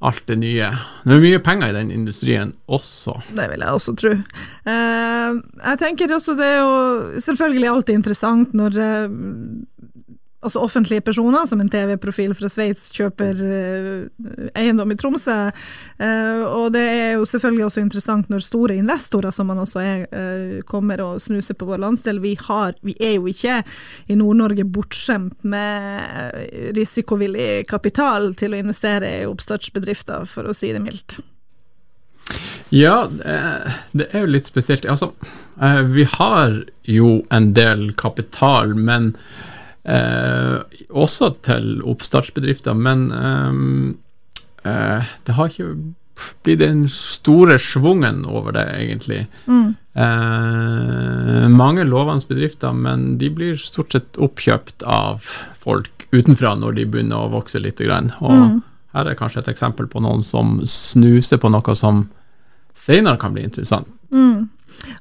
alt 0.00 0.22
det 0.30 0.38
nye. 0.40 0.70
Det 1.04 1.16
er 1.16 1.24
mye 1.26 1.42
penger 1.44 1.68
i 1.68 1.76
den 1.76 1.90
industrien 1.92 2.54
også. 2.72 3.18
Det 3.36 3.50
vil 3.52 3.66
jeg 3.66 3.76
også 3.76 3.94
tro. 4.00 4.14
Eh, 4.16 5.40
jeg 5.66 5.82
tenker 5.82 6.16
også 6.16 6.38
det 6.38 6.48
er 6.48 6.62
jo 6.62 7.20
selvfølgelig 7.26 7.68
alltid 7.74 8.00
interessant 8.00 8.56
når 8.56 8.80
eh, 8.80 9.18
altså 10.40 10.60
offentlige 10.64 11.00
personer, 11.04 11.46
som 11.46 11.60
en 11.60 11.68
TV-profil 11.70 12.32
fra 12.36 12.48
Sveits, 12.48 12.88
kjøper 12.96 13.40
eh, 13.44 14.28
eiendom 14.56 14.92
i 14.92 14.96
Tromsø. 14.98 15.36
Eh, 16.00 16.44
og 16.46 16.72
det 16.74 16.84
er 16.88 17.10
jo 17.18 17.26
selvfølgelig 17.28 17.66
også 17.66 17.82
interessant 17.84 18.30
når 18.32 18.46
store 18.46 18.78
investorer, 18.80 19.34
som 19.36 19.50
man 19.52 19.60
også 19.60 19.82
er, 19.84 20.06
eh, 20.08 20.54
kommer 20.68 21.02
og 21.04 21.20
snuser 21.20 21.58
på 21.60 21.68
vår 21.68 21.82
landsdel. 21.84 22.22
Vi, 22.24 22.36
har, 22.40 22.72
vi 22.86 22.96
er 23.00 23.18
jo 23.18 23.28
ikke 23.28 23.60
i 24.08 24.16
Nord-Norge 24.16 24.64
bortskjemt 24.64 25.44
med 25.44 26.72
risikovillig 26.76 27.66
kapital 27.68 28.32
til 28.40 28.56
å 28.56 28.62
investere 28.62 29.12
i 29.20 29.28
oppstartsbedrifter, 29.28 30.24
for 30.30 30.48
å 30.48 30.56
si 30.56 30.72
det 30.72 30.80
mildt. 30.84 31.20
Ja, 32.70 33.10
det, 33.10 34.06
er 34.06 34.22
jo 34.22 34.30
litt 34.30 34.46
spesielt. 34.46 34.86
Altså, 34.86 35.10
vi 35.90 36.04
har 36.06 36.60
jo 36.86 37.16
en 37.34 37.48
del 37.56 37.88
kapital, 37.98 38.76
men 38.78 39.16
eh, 39.84 40.58
også 40.90 41.30
til 41.46 41.80
oppstartsbedrifter. 41.88 42.74
Men 42.76 43.06
eh, 43.12 44.70
eh, 44.70 45.10
det 45.26 45.36
har 45.38 45.48
ikke 45.50 45.72
blitt 46.44 46.60
den 46.60 46.84
store 46.92 47.56
schwungen 47.58 48.24
over 48.28 48.52
det, 48.52 48.66
egentlig. 48.76 49.22
Mm. 49.46 49.74
Eh, 49.94 51.48
mange 51.48 51.84
lovende 51.88 52.28
bedrifter, 52.28 52.72
men 52.76 53.16
de 53.18 53.30
blir 53.32 53.56
stort 53.56 53.92
sett 53.96 54.20
oppkjøpt 54.20 54.84
av 54.84 55.24
folk 55.60 56.06
utenfra 56.12 56.54
når 56.58 56.76
de 56.76 56.86
begynner 56.90 57.24
å 57.24 57.32
vokse 57.32 57.60
litt. 57.62 57.80
Og 57.80 58.30
Mm. 58.30 58.62
her 58.92 59.06
er 59.06 59.14
kanskje 59.14 59.38
et 59.38 59.48
eksempel 59.54 59.86
på 59.86 60.00
noen 60.02 60.22
som 60.22 60.60
snuser 60.64 61.38
på 61.38 61.50
noe 61.50 61.74
som 61.74 62.08
senere 62.74 63.18
kan 63.18 63.32
bli 63.32 63.42
interessant. 63.44 63.86
Mm. 64.12 64.48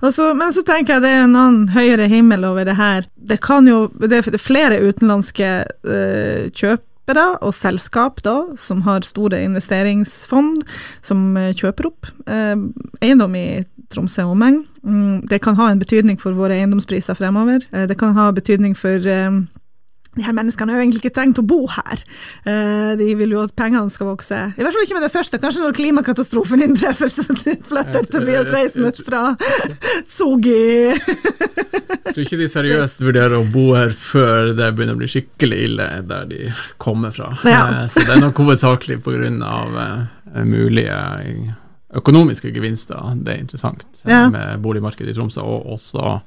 Og 0.01 0.13
så- 0.13 0.33
men 0.35 0.51
så 0.53 0.63
tenker 0.63 0.93
jeg 0.93 1.01
det 1.01 1.09
er 1.09 1.23
en 1.23 1.35
annen 1.35 1.67
høyere 1.69 2.07
himmel 2.07 2.45
over 2.45 2.65
det 2.65 2.75
her. 2.77 3.05
Det 3.17 3.39
kan 3.41 3.67
jo, 3.67 3.87
det 3.99 4.11
er 4.27 4.37
flere 4.37 4.79
utenlandske 4.81 5.65
uh, 5.85 6.49
kjøpere 6.51 7.41
og 7.41 7.53
selskap 7.53 8.21
da, 8.21 8.35
som 8.57 8.81
har 8.85 9.01
store 9.01 9.39
investeringsfond, 9.43 10.61
som 11.01 11.35
eh, 11.37 11.53
kjøper 11.57 11.87
opp 11.89 12.05
eh, 12.27 12.55
eiendom 13.01 13.33
i 13.35 13.65
Tromsø 13.89 14.27
og 14.27 14.35
omegn. 14.35 14.59
Mm, 14.85 15.27
det 15.27 15.39
kan 15.41 15.55
ha 15.57 15.71
en 15.71 15.79
betydning 15.81 16.19
for 16.21 16.33
våre 16.37 16.53
eiendomspriser 16.59 17.17
fremover. 17.17 17.65
Eh, 17.73 17.87
det 17.89 17.97
kan 17.97 18.13
ha 18.13 18.27
betydning 18.31 18.75
for 18.77 19.01
eh, 19.09 19.39
de 20.17 20.23
her 20.25 20.33
menneskene 20.33 20.73
har 20.73 20.79
jo 20.79 20.83
egentlig 20.87 21.03
ikke 21.03 21.13
tenkt 21.19 21.39
å 21.39 21.43
bo 21.45 21.59
her. 21.69 22.01
Eh, 22.49 22.95
de 22.99 23.09
vil 23.19 23.35
jo 23.35 23.43
at 23.45 23.53
pengene 23.55 23.91
skal 23.93 24.09
vokse. 24.09 24.39
I 24.57 24.63
hvert 24.63 24.73
fall 24.75 24.85
ikke 24.87 24.97
med 24.97 25.05
det 25.05 25.11
første. 25.13 25.39
Kanskje 25.39 25.61
når 25.63 25.75
klimakatastrofen 25.77 26.63
inntreffer, 26.65 27.11
så 27.13 27.23
flytter 27.29 28.07
Tobias 28.09 28.49
Reismuth 28.51 29.03
fra 29.05 29.21
Sogi. 30.17 30.89
Jeg 30.89 32.15
tror 32.15 32.23
ikke 32.25 32.39
de 32.41 32.49
seriøst 32.51 33.03
vurderer 33.05 33.37
å 33.37 33.45
bo 33.53 33.67
her 33.77 33.93
før 33.95 34.51
det 34.57 34.71
begynner 34.75 34.97
å 34.97 35.01
bli 35.03 35.11
skikkelig 35.13 35.61
ille 35.69 35.87
der 36.09 36.27
de 36.31 36.41
kommer 36.81 37.13
fra. 37.15 37.29
Ja. 37.45 37.61
Eh, 37.83 37.87
Så 37.93 38.01
det 38.03 38.17
er 38.17 38.23
nok 38.25 38.41
hovedsakelig 38.43 38.99
pga. 39.05 39.29
Uh, 39.39 40.43
mulige 40.45 40.97
økonomiske 41.97 42.51
gevinster. 42.53 42.99
Det 43.23 43.33
er 43.33 43.39
interessant 43.45 43.85
eh, 44.05 44.11
Ja. 44.11 44.25
med 44.29 44.59
boligmarkedet 44.61 45.13
i 45.13 45.17
Tromsø, 45.17 45.41
og 45.41 45.65
også 45.77 46.19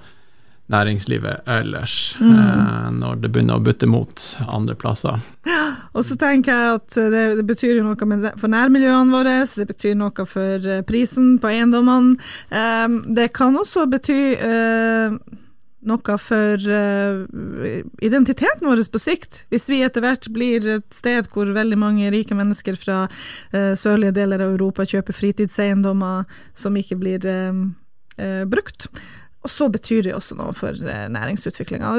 næringslivet 0.73 1.47
ellers, 1.47 2.17
Mm. 2.21 2.33
eh, 2.39 2.89
når 2.99 3.21
det 3.23 3.31
begynner 3.33 3.61
å 3.61 3.65
butte 3.65 3.87
mot 3.87 4.23
andre 4.49 4.75
plasser. 4.75 5.21
Og 5.95 6.05
så 6.09 6.17
tenker 6.17 6.53
jeg 6.53 6.79
at 6.79 6.97
det, 7.13 7.23
det 7.37 7.45
betyr 7.49 7.77
jo 7.77 7.85
noe 7.85 8.19
det, 8.23 8.33
for 8.41 8.49
nærmiljøene 8.53 9.13
våre, 9.13 9.37
det 9.45 9.67
betyr 9.69 9.95
noe 10.01 10.27
for 10.29 10.67
eh, 10.67 10.83
prisen 10.89 11.37
på 11.43 11.51
eiendommene. 11.53 12.17
Eh, 12.51 12.89
det 13.19 13.29
kan 13.37 13.57
også 13.61 13.85
bety 13.93 14.19
eh, 14.41 15.17
noe 15.83 16.17
for 16.23 16.65
eh, 16.79 17.83
identiteten 18.07 18.69
vår 18.71 18.85
på 18.95 19.01
sikt. 19.03 19.43
Hvis 19.53 19.69
vi 19.69 19.83
etter 19.85 20.05
hvert 20.05 20.29
blir 20.33 20.65
et 20.79 20.89
sted 20.95 21.29
hvor 21.33 21.51
veldig 21.53 21.79
mange 21.81 22.11
rike 22.15 22.37
mennesker 22.39 22.79
fra 22.79 23.03
eh, 23.53 23.75
sørlige 23.77 24.15
deler 24.23 24.45
av 24.47 24.55
Europa 24.55 24.87
kjøper 24.89 25.17
fritidseiendommer 25.21 26.25
som 26.55 26.77
ikke 26.79 27.01
blir 27.03 27.29
brukt. 28.47 28.87
Og 29.43 29.51
så 29.51 29.67
betyr 29.75 30.05
det 30.07 30.15
også 30.15 30.37
noe 30.39 30.55
for 30.55 30.71
eh, 30.71 31.09
næringsutviklinga. 31.11 31.91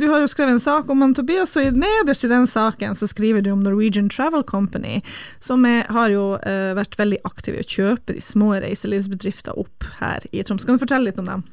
Du, 0.00 0.06
har 0.10 0.20
jo 0.20 0.28
skrevet 0.28 0.58
en 0.58 0.60
sak 0.60 0.90
om 0.92 1.00
han, 1.00 1.14
Tobias, 1.16 1.56
og 1.56 1.78
nederst 1.80 2.26
i 2.26 2.30
den 2.32 2.44
saken 2.50 2.96
så 2.98 3.08
skriver 3.08 3.44
du 3.44 3.50
om 3.54 3.64
Norwegian 3.64 4.10
Travel 4.12 4.44
Company, 4.44 5.00
som 5.40 5.64
er, 5.68 5.88
har 5.88 6.12
jo 6.12 6.34
uh, 6.36 6.72
vært 6.76 6.98
veldig 7.00 7.22
aktiv 7.24 7.56
i 7.56 7.64
å 7.64 7.68
kjøpe 7.76 8.16
de 8.16 8.20
små 8.20 8.52
reiselivsbedrifter 8.60 9.56
opp 9.56 9.88
her 10.02 10.28
i 10.32 10.44
Troms. 10.44 10.68
Kan 10.68 10.76
du 10.76 10.84
fortelle 10.84 11.08
litt 11.08 11.20
om 11.22 11.30
dem? 11.30 11.46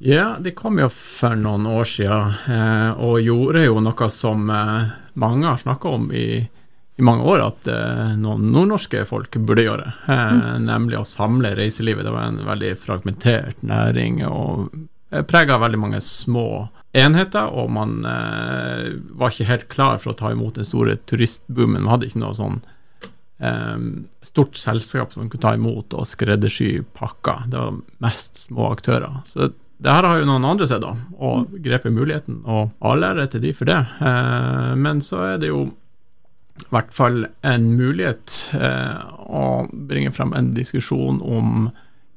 Ja, 0.00 0.36
de 0.40 0.54
kom 0.56 0.78
jo 0.80 0.88
for 0.88 1.36
noen 1.36 1.66
år 1.68 1.84
siden, 1.84 2.32
eh, 2.48 3.00
og 3.04 3.20
gjorde 3.20 3.66
jo 3.66 3.82
noe 3.84 4.06
som 4.08 4.48
eh, 4.48 4.94
mange 5.20 5.44
har 5.44 5.60
snakka 5.60 5.92
om 5.92 6.06
i, 6.16 6.40
i 7.00 7.04
mange 7.06 7.24
år, 7.24 7.42
at 7.48 7.68
eh, 7.72 8.10
noen 8.20 8.50
nordnorske 8.52 9.02
folk 9.08 9.36
burde 9.48 9.64
gjøre. 9.64 9.86
Eh, 10.12 10.40
Nemlig 10.62 10.98
å 11.00 11.06
samle 11.08 11.54
reiselivet. 11.58 12.04
Det 12.06 12.12
var 12.14 12.28
en 12.28 12.42
veldig 12.46 12.74
fragmentert 12.82 13.64
næring, 13.66 14.20
og 14.28 14.68
eh, 15.10 15.24
prega 15.28 15.56
veldig 15.62 15.80
mange 15.80 16.02
små 16.04 16.46
enheter, 16.92 17.48
og 17.54 17.70
man 17.72 18.00
eh, 18.08 18.90
var 19.16 19.32
ikke 19.32 19.48
helt 19.50 19.68
klar 19.72 20.00
for 20.02 20.12
å 20.12 20.18
ta 20.18 20.32
imot 20.34 20.60
den 20.60 20.68
store 20.68 20.98
turistboomen. 21.10 21.82
Man 21.84 21.94
hadde 21.96 22.10
ikke 22.10 22.22
noe 22.26 22.36
sånn 22.38 22.60
stort 24.20 24.58
selskap 24.60 25.14
som 25.14 25.30
kunne 25.32 25.40
ta 25.40 25.54
imot 25.56 25.94
og 25.96 26.04
skreddersy 26.04 26.82
pakker. 26.92 27.46
Det 27.48 27.56
var 27.56 27.78
mest 28.04 28.42
små 28.50 28.66
aktører. 28.74 29.14
Så 29.24 29.46
det 29.80 29.88
her 29.88 30.04
har 30.04 30.18
jo 30.20 30.26
noen 30.28 30.44
andre 30.44 30.66
sett, 30.68 30.82
da, 30.84 30.90
og 31.24 31.54
grepet 31.64 31.94
muligheten, 31.96 32.42
og 32.44 32.74
all 32.84 33.00
ære 33.06 33.24
til 33.32 33.40
de 33.46 33.54
for 33.56 33.70
det. 33.70 33.78
Eh, 34.04 34.74
men 34.76 35.00
så 35.04 35.22
er 35.30 35.40
det 35.40 35.48
jo 35.48 35.62
i 36.62 36.72
hvert 36.74 36.92
fall 36.94 37.24
en 37.46 37.70
mulighet 37.76 38.50
eh, 38.58 38.98
å 39.30 39.44
bringe 39.72 40.12
frem 40.14 40.34
en 40.36 40.52
diskusjon 40.56 41.20
om 41.22 41.70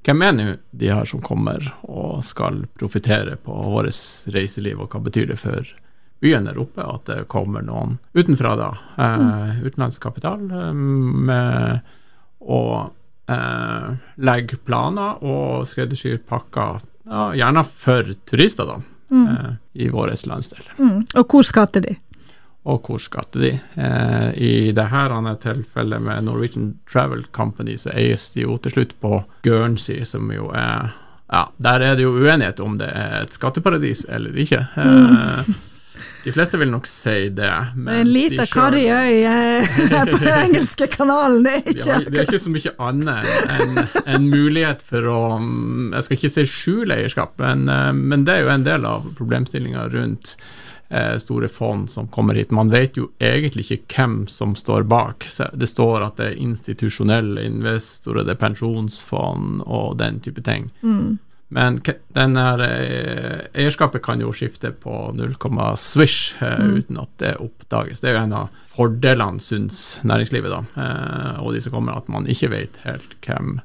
hvem 0.03 0.23
er 0.25 0.33
nå 0.35 0.45
de 0.75 0.89
her 0.91 1.07
som 1.07 1.21
kommer 1.23 1.63
og 1.87 2.23
skal 2.27 2.65
profitere 2.75 3.37
på 3.39 3.55
vårt 3.55 3.95
reiseliv, 4.35 4.81
og 4.83 4.91
hva 4.91 5.03
betyr 5.05 5.29
det 5.31 5.39
for 5.39 5.69
byen 6.23 6.47
der 6.47 6.59
oppe 6.59 6.83
at 6.87 7.07
det 7.07 7.19
kommer 7.31 7.63
noen 7.63 7.97
utenfra, 8.15 8.55
da, 8.59 8.69
eh, 9.03 9.63
utenlandsk 9.63 10.03
kapital, 10.03 10.43
eh, 10.51 10.73
med 10.73 11.79
å 12.43 12.61
eh, 13.27 13.89
legge 14.23 14.59
planer 14.67 15.23
og 15.23 15.67
skreddersy 15.67 16.17
pakker, 16.27 16.81
ja, 17.07 17.29
gjerne 17.39 17.63
for 17.67 18.15
turister, 18.27 18.67
da, 18.67 18.79
eh, 19.15 19.51
i 19.83 19.89
vår 19.91 20.15
landsdel. 20.27 20.67
Mm. 20.79 20.97
Og 21.15 21.27
hvor 21.27 21.47
skatter 21.47 21.87
de? 21.87 21.95
Og 22.63 22.85
hvor 22.87 23.01
skatter 23.01 23.43
de? 23.43 23.51
Eh, 23.75 24.29
I 24.39 24.51
dette 24.75 25.33
tilfellet 25.43 26.01
med 26.01 26.23
Norwegian 26.23 26.69
Travel 26.91 27.25
Company 27.35 27.75
så 27.77 27.91
eies 27.91 28.29
de 28.33 28.45
jo 28.45 28.55
til 28.63 28.77
slutt 28.77 28.95
på 29.03 29.19
Guernsey, 29.43 30.03
som 30.07 30.31
jo 30.31 30.49
er 30.55 30.93
Ja, 31.33 31.47
der 31.57 31.81
er 31.81 31.95
det 31.97 32.05
jo 32.05 32.15
uenighet 32.21 32.59
om 32.63 32.77
det 32.77 32.87
er 32.93 33.21
et 33.23 33.35
skatteparadis 33.35 34.05
eller 34.05 34.35
ikke. 34.37 34.63
Eh, 34.77 35.53
De 36.23 36.31
fleste 36.31 36.57
vil 36.57 36.71
nok 36.71 36.87
si 36.87 37.29
det. 37.35 37.51
En 37.75 38.07
liten 38.07 38.47
karriøy 38.47 39.25
på 40.07 40.19
den 40.23 40.33
engelske 40.45 40.87
kanalen, 40.93 41.43
det 41.43 41.57
er 41.57 41.67
ikke 41.73 41.89
ja, 41.89 41.99
Det 41.99 42.21
er 42.21 42.29
ikke 42.29 42.43
så 42.45 42.53
mye 42.53 42.75
annet 42.87 43.31
enn 43.57 43.83
en 44.05 44.29
mulighet 44.31 44.85
for 44.87 45.09
å 45.11 45.21
Jeg 45.41 46.07
skal 46.07 46.19
ikke 46.21 46.33
si 46.37 46.47
skjule 46.47 46.95
eierskap, 47.01 47.35
men, 47.43 47.67
eh, 47.67 47.91
men 47.91 48.23
det 48.23 48.37
er 48.37 48.45
jo 48.47 48.53
en 48.55 48.69
del 48.71 48.87
av 48.87 49.11
problemstillinga 49.19 49.89
rundt 49.91 50.37
Eh, 50.37 50.62
store 51.17 51.47
fond 51.49 51.89
som 51.89 52.07
kommer 52.13 52.37
hit. 52.37 52.51
Man 52.53 52.69
vet 52.69 52.97
jo 52.99 53.07
egentlig 53.23 53.65
ikke 53.65 53.97
hvem 53.97 54.15
som 54.29 54.55
står 54.55 54.85
bak. 54.89 55.25
Det 55.53 55.69
står 55.69 56.05
at 56.05 56.19
det 56.19 56.27
er 56.27 56.41
institusjonelle 56.43 57.43
investorer, 57.47 58.25
det 58.27 58.35
er 58.35 58.41
pensjonsfond 58.43 59.63
og 59.65 59.97
den 60.01 60.19
type 60.23 60.43
ting. 60.45 60.69
Mm. 60.85 61.17
Men 61.53 61.77
denne 62.17 62.45
eh, 62.65 63.41
eierskapet 63.53 64.01
kan 64.05 64.21
jo 64.21 64.31
skifte 64.33 64.71
på 64.73 65.11
0, 65.17 65.35
swish 65.77 66.37
eh, 66.41 66.61
mm. 66.61 66.77
uten 66.79 67.01
at 67.03 67.11
det 67.21 67.35
oppdages. 67.43 68.01
Det 68.01 68.09
er 68.09 68.17
jo 68.17 68.23
en 68.23 68.39
av 68.43 68.63
fordelene, 68.73 69.41
syns 69.43 69.99
næringslivet, 70.01 70.49
da, 70.49 70.87
og 71.43 71.53
de 71.53 71.61
som 71.61 71.75
kommer, 71.75 71.99
at 71.99 72.09
man 72.09 72.25
ikke 72.29 72.49
vet 72.55 72.79
helt 72.87 73.13
hvem 73.21 73.59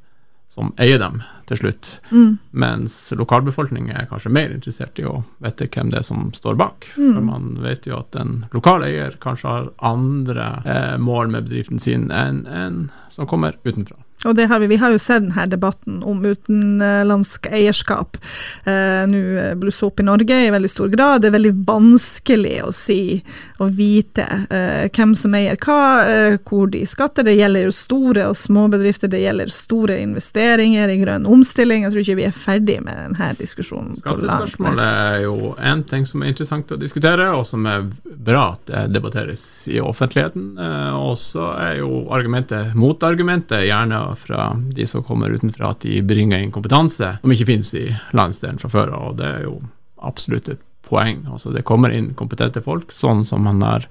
som 0.49 0.73
eier 0.81 0.99
dem 1.01 1.21
til 1.49 1.61
slutt. 1.61 1.91
Mm. 2.11 2.39
Mens 2.51 2.97
lokalbefolkningen 3.17 3.93
er 3.93 4.09
kanskje 4.09 4.33
mer 4.33 4.53
interessert 4.55 4.99
i 5.01 5.07
å 5.09 5.23
vite 5.45 5.69
hvem 5.69 5.93
det 5.93 6.01
er 6.01 6.09
som 6.09 6.31
står 6.37 6.59
bak. 6.61 6.89
Mm. 6.97 7.13
For 7.13 7.25
man 7.27 7.49
vet 7.65 7.89
jo 7.89 8.01
at 8.01 8.17
en 8.21 8.43
lokal 8.57 8.85
eier 8.89 9.17
kanskje 9.23 9.53
har 9.53 9.71
andre 9.85 10.51
eh, 10.65 10.97
mål 11.01 11.33
med 11.35 11.49
bedriften 11.49 11.83
sin 11.83 12.09
enn 12.15 12.45
en 12.49 12.83
som 13.13 13.29
kommer 13.29 13.61
utenfra. 13.65 14.01
Og 14.25 14.35
det 14.35 14.49
har 14.51 14.61
vi, 14.61 14.67
vi 14.67 14.77
har 14.77 14.91
jo 14.91 14.99
sett 14.99 15.23
denne 15.23 15.47
debatten 15.51 16.01
om 16.03 16.25
utenlandsk 16.25 17.47
eierskap 17.55 18.19
eh, 18.67 19.05
nå 19.07 19.21
eh, 19.39 19.55
blusse 19.59 19.85
opp 19.87 20.01
i 20.03 20.07
Norge 20.07 20.41
i 20.47 20.51
veldig 20.51 20.71
stor 20.71 20.91
grad. 20.91 21.23
Det 21.23 21.31
er 21.31 21.37
veldig 21.37 21.55
vanskelig 21.69 22.57
å 22.67 22.73
si 22.75 23.21
og 23.63 23.71
vite 23.79 24.27
eh, 24.51 24.89
hvem 24.95 25.15
som 25.19 25.35
eier 25.39 25.59
hva, 25.63 25.79
eh, 26.07 26.39
hvor 26.49 26.71
de 26.73 26.83
skatter. 26.89 27.27
Det 27.29 27.37
gjelder 27.39 27.69
jo 27.69 27.75
store 27.75 28.27
og 28.33 28.39
små 28.39 28.67
bedrifter, 28.73 29.11
det 29.13 29.23
gjelder 29.23 29.53
store 29.55 30.01
investeringer 30.03 30.91
i 30.91 30.99
grønn 31.03 31.27
omstilling. 31.29 31.87
Jeg 31.87 31.95
tror 31.95 32.07
ikke 32.07 32.19
vi 32.19 32.29
er 32.29 32.37
ferdig 32.37 32.79
med 32.87 32.99
denne 33.05 33.31
diskusjonen. 33.39 33.95
Skattespørsmålet 34.03 34.85
er 34.85 35.23
jo 35.29 35.55
én 35.59 35.85
ting 35.87 36.07
som 36.09 36.23
er 36.25 36.33
interessant 36.33 36.75
å 36.75 36.81
diskutere, 36.81 37.31
og 37.35 37.47
som 37.47 37.67
er 37.71 37.87
bra 38.05 38.49
at 38.57 38.67
det 38.67 38.85
debatteres 38.97 39.43
i 39.71 39.79
offentligheten. 39.83 40.51
Eh, 40.59 40.99
og 40.99 41.15
så 41.21 41.53
er 41.55 41.79
jo 41.85 42.05
argumentet 42.15 42.75
motargumentet 42.79 43.67
gjerne 43.69 44.08
fra 44.17 44.53
de 44.75 44.87
som 44.87 45.05
kommer 45.05 45.35
utenfra, 45.35 45.73
at 45.75 45.85
de 45.85 46.01
bringer 46.07 46.41
inn 46.41 46.55
kompetanse 46.55 47.17
som 47.21 47.35
ikke 47.35 47.49
finnes 47.51 47.75
i 47.77 47.87
landsdelen 48.17 48.61
fra 48.63 48.71
før. 48.73 48.95
Og 48.97 49.19
det 49.21 49.29
er 49.29 49.47
jo 49.49 49.59
absolutt 50.01 50.49
et 50.53 50.63
poeng. 50.89 51.25
Altså, 51.29 51.53
det 51.53 51.67
kommer 51.69 51.93
inn 51.93 52.15
kompetente 52.19 52.63
folk, 52.65 52.93
sånn 52.95 53.25
som 53.29 53.47
han 53.49 53.63
er 53.67 53.89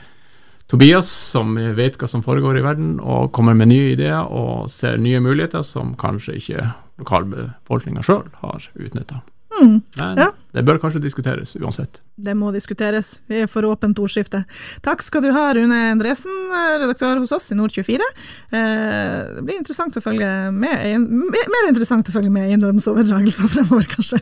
Tobias, 0.68 1.08
som 1.08 1.54
vet 1.56 1.96
hva 1.96 2.10
som 2.12 2.24
foregår 2.26 2.60
i 2.60 2.66
verden, 2.66 2.98
og 3.00 3.32
kommer 3.36 3.56
med 3.56 3.70
nye 3.72 3.94
ideer 3.94 4.28
og 4.28 4.68
ser 4.72 5.00
nye 5.00 5.22
muligheter 5.24 5.64
som 5.64 5.94
kanskje 6.00 6.36
ikke 6.42 6.66
lokalbefolkninga 7.00 8.04
sjøl 8.04 8.26
har 8.42 8.68
utnytta. 8.76 9.22
Mm, 9.58 9.82
Men 10.00 10.20
ja. 10.22 10.28
det 10.54 10.64
bør 10.68 10.78
kanskje 10.82 11.02
diskuteres 11.02 11.56
uansett. 11.58 12.02
Det 12.16 12.34
må 12.38 12.52
diskuteres. 12.54 13.22
Vi 13.30 13.42
er 13.44 13.50
for 13.52 13.66
åpent 13.66 13.98
ordskifte. 14.04 14.44
Takk 14.86 15.02
skal 15.06 15.26
du 15.26 15.32
ha, 15.34 15.48
Rune 15.58 15.80
Endresen, 15.94 16.34
redaktør 16.82 17.22
hos 17.24 17.34
oss 17.36 17.50
i 17.54 17.58
Nord24. 17.58 18.06
Eh, 18.54 19.18
det 19.38 19.46
blir 19.48 19.58
interessant 19.58 19.98
å 19.98 20.04
følge 20.04 20.30
med, 20.54 21.10
mer 21.34 21.70
interessant 21.72 22.10
å 22.10 22.16
følge 22.16 22.34
med 22.34 22.52
eiendomsoverdragelser 22.52 23.52
fremover, 23.56 23.90
kanskje. 23.98 24.22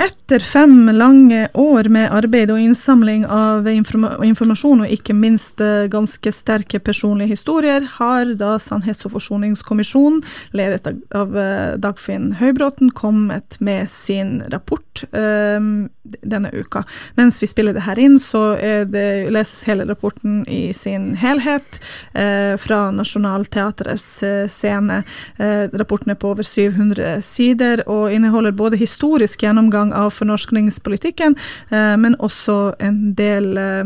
Etter 0.00 0.38
fem 0.40 0.88
lange 0.96 1.48
år 1.52 1.88
med 1.92 2.08
arbeid 2.16 2.48
og 2.48 2.60
innsamling 2.62 3.26
av 3.28 3.66
informasjon, 3.68 4.86
og 4.86 4.92
ikke 4.94 5.12
minst 5.12 5.60
eh, 5.60 5.90
ganske 5.92 6.32
sterke 6.32 6.78
personlige 6.80 7.34
historier, 7.34 7.84
har 7.98 8.32
da 8.40 8.54
Sannhets- 8.56 9.04
og 9.04 9.12
forsoningskommisjonen, 9.18 10.22
ledet 10.56 10.94
av 11.12 11.36
eh, 11.36 11.74
Dagfinn 11.84 12.30
Høybråten, 12.40 12.94
kommet 12.96 13.58
med 13.60 13.90
sin 13.92 14.38
rapport 14.48 15.04
um, 15.12 15.90
denne 16.24 16.48
uka. 16.56 16.80
Mens 17.20 17.42
vi 17.42 17.50
spiller 17.50 17.76
det 17.76 17.84
her 17.84 18.00
inn, 18.00 18.16
så 18.22 18.54
det, 18.88 19.04
leses 19.28 19.66
hele 19.68 19.84
rapporten 19.88 20.46
i 20.48 20.72
sin 20.72 21.12
helhet 21.20 21.80
uh, 22.16 22.56
fra 22.60 22.80
Nationaltheatrets 22.94 24.08
uh, 24.24 24.48
scene. 24.50 25.02
Uh, 25.36 25.68
rapporten 25.76 26.14
er 26.14 26.18
på 26.20 26.32
over 26.32 26.46
700 26.46 27.20
sider 27.26 27.84
og 27.86 28.14
inneholder 28.14 28.56
både 28.56 28.80
historisk 28.80 29.44
gjennomgang 29.44 29.89
av 29.92 30.10
fornorskningspolitikken, 30.10 31.36
eh, 31.70 31.96
men 31.96 32.16
også 32.18 32.74
en 32.78 33.14
del 33.18 33.58
eh, 33.58 33.84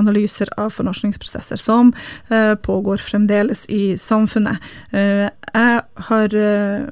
analyser 0.00 0.50
av 0.60 0.70
fornorskningsprosesser 0.74 1.60
som 1.60 1.92
eh, 2.28 2.54
pågår 2.54 3.02
fremdeles 3.04 3.66
i 3.70 3.96
samfunnet. 3.98 4.58
Jeg 4.90 5.80
har 6.06 6.34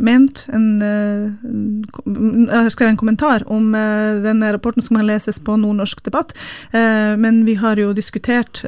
ment 0.02 0.40
en 0.54 0.66
Jeg 0.80 2.54
har 2.54 2.70
skrevet 2.72 2.92
en 2.92 3.00
kommentar 3.00 3.44
om 3.50 3.72
denne 3.72 4.50
rapporten 4.54 4.82
som 4.82 4.96
kan 4.98 5.06
leses 5.06 5.38
på 5.42 5.56
Nordnorsk 5.60 6.02
debatt, 6.06 6.34
men 6.72 7.44
vi 7.46 7.54
har 7.60 7.78
jo 7.78 7.92
diskutert 7.96 8.62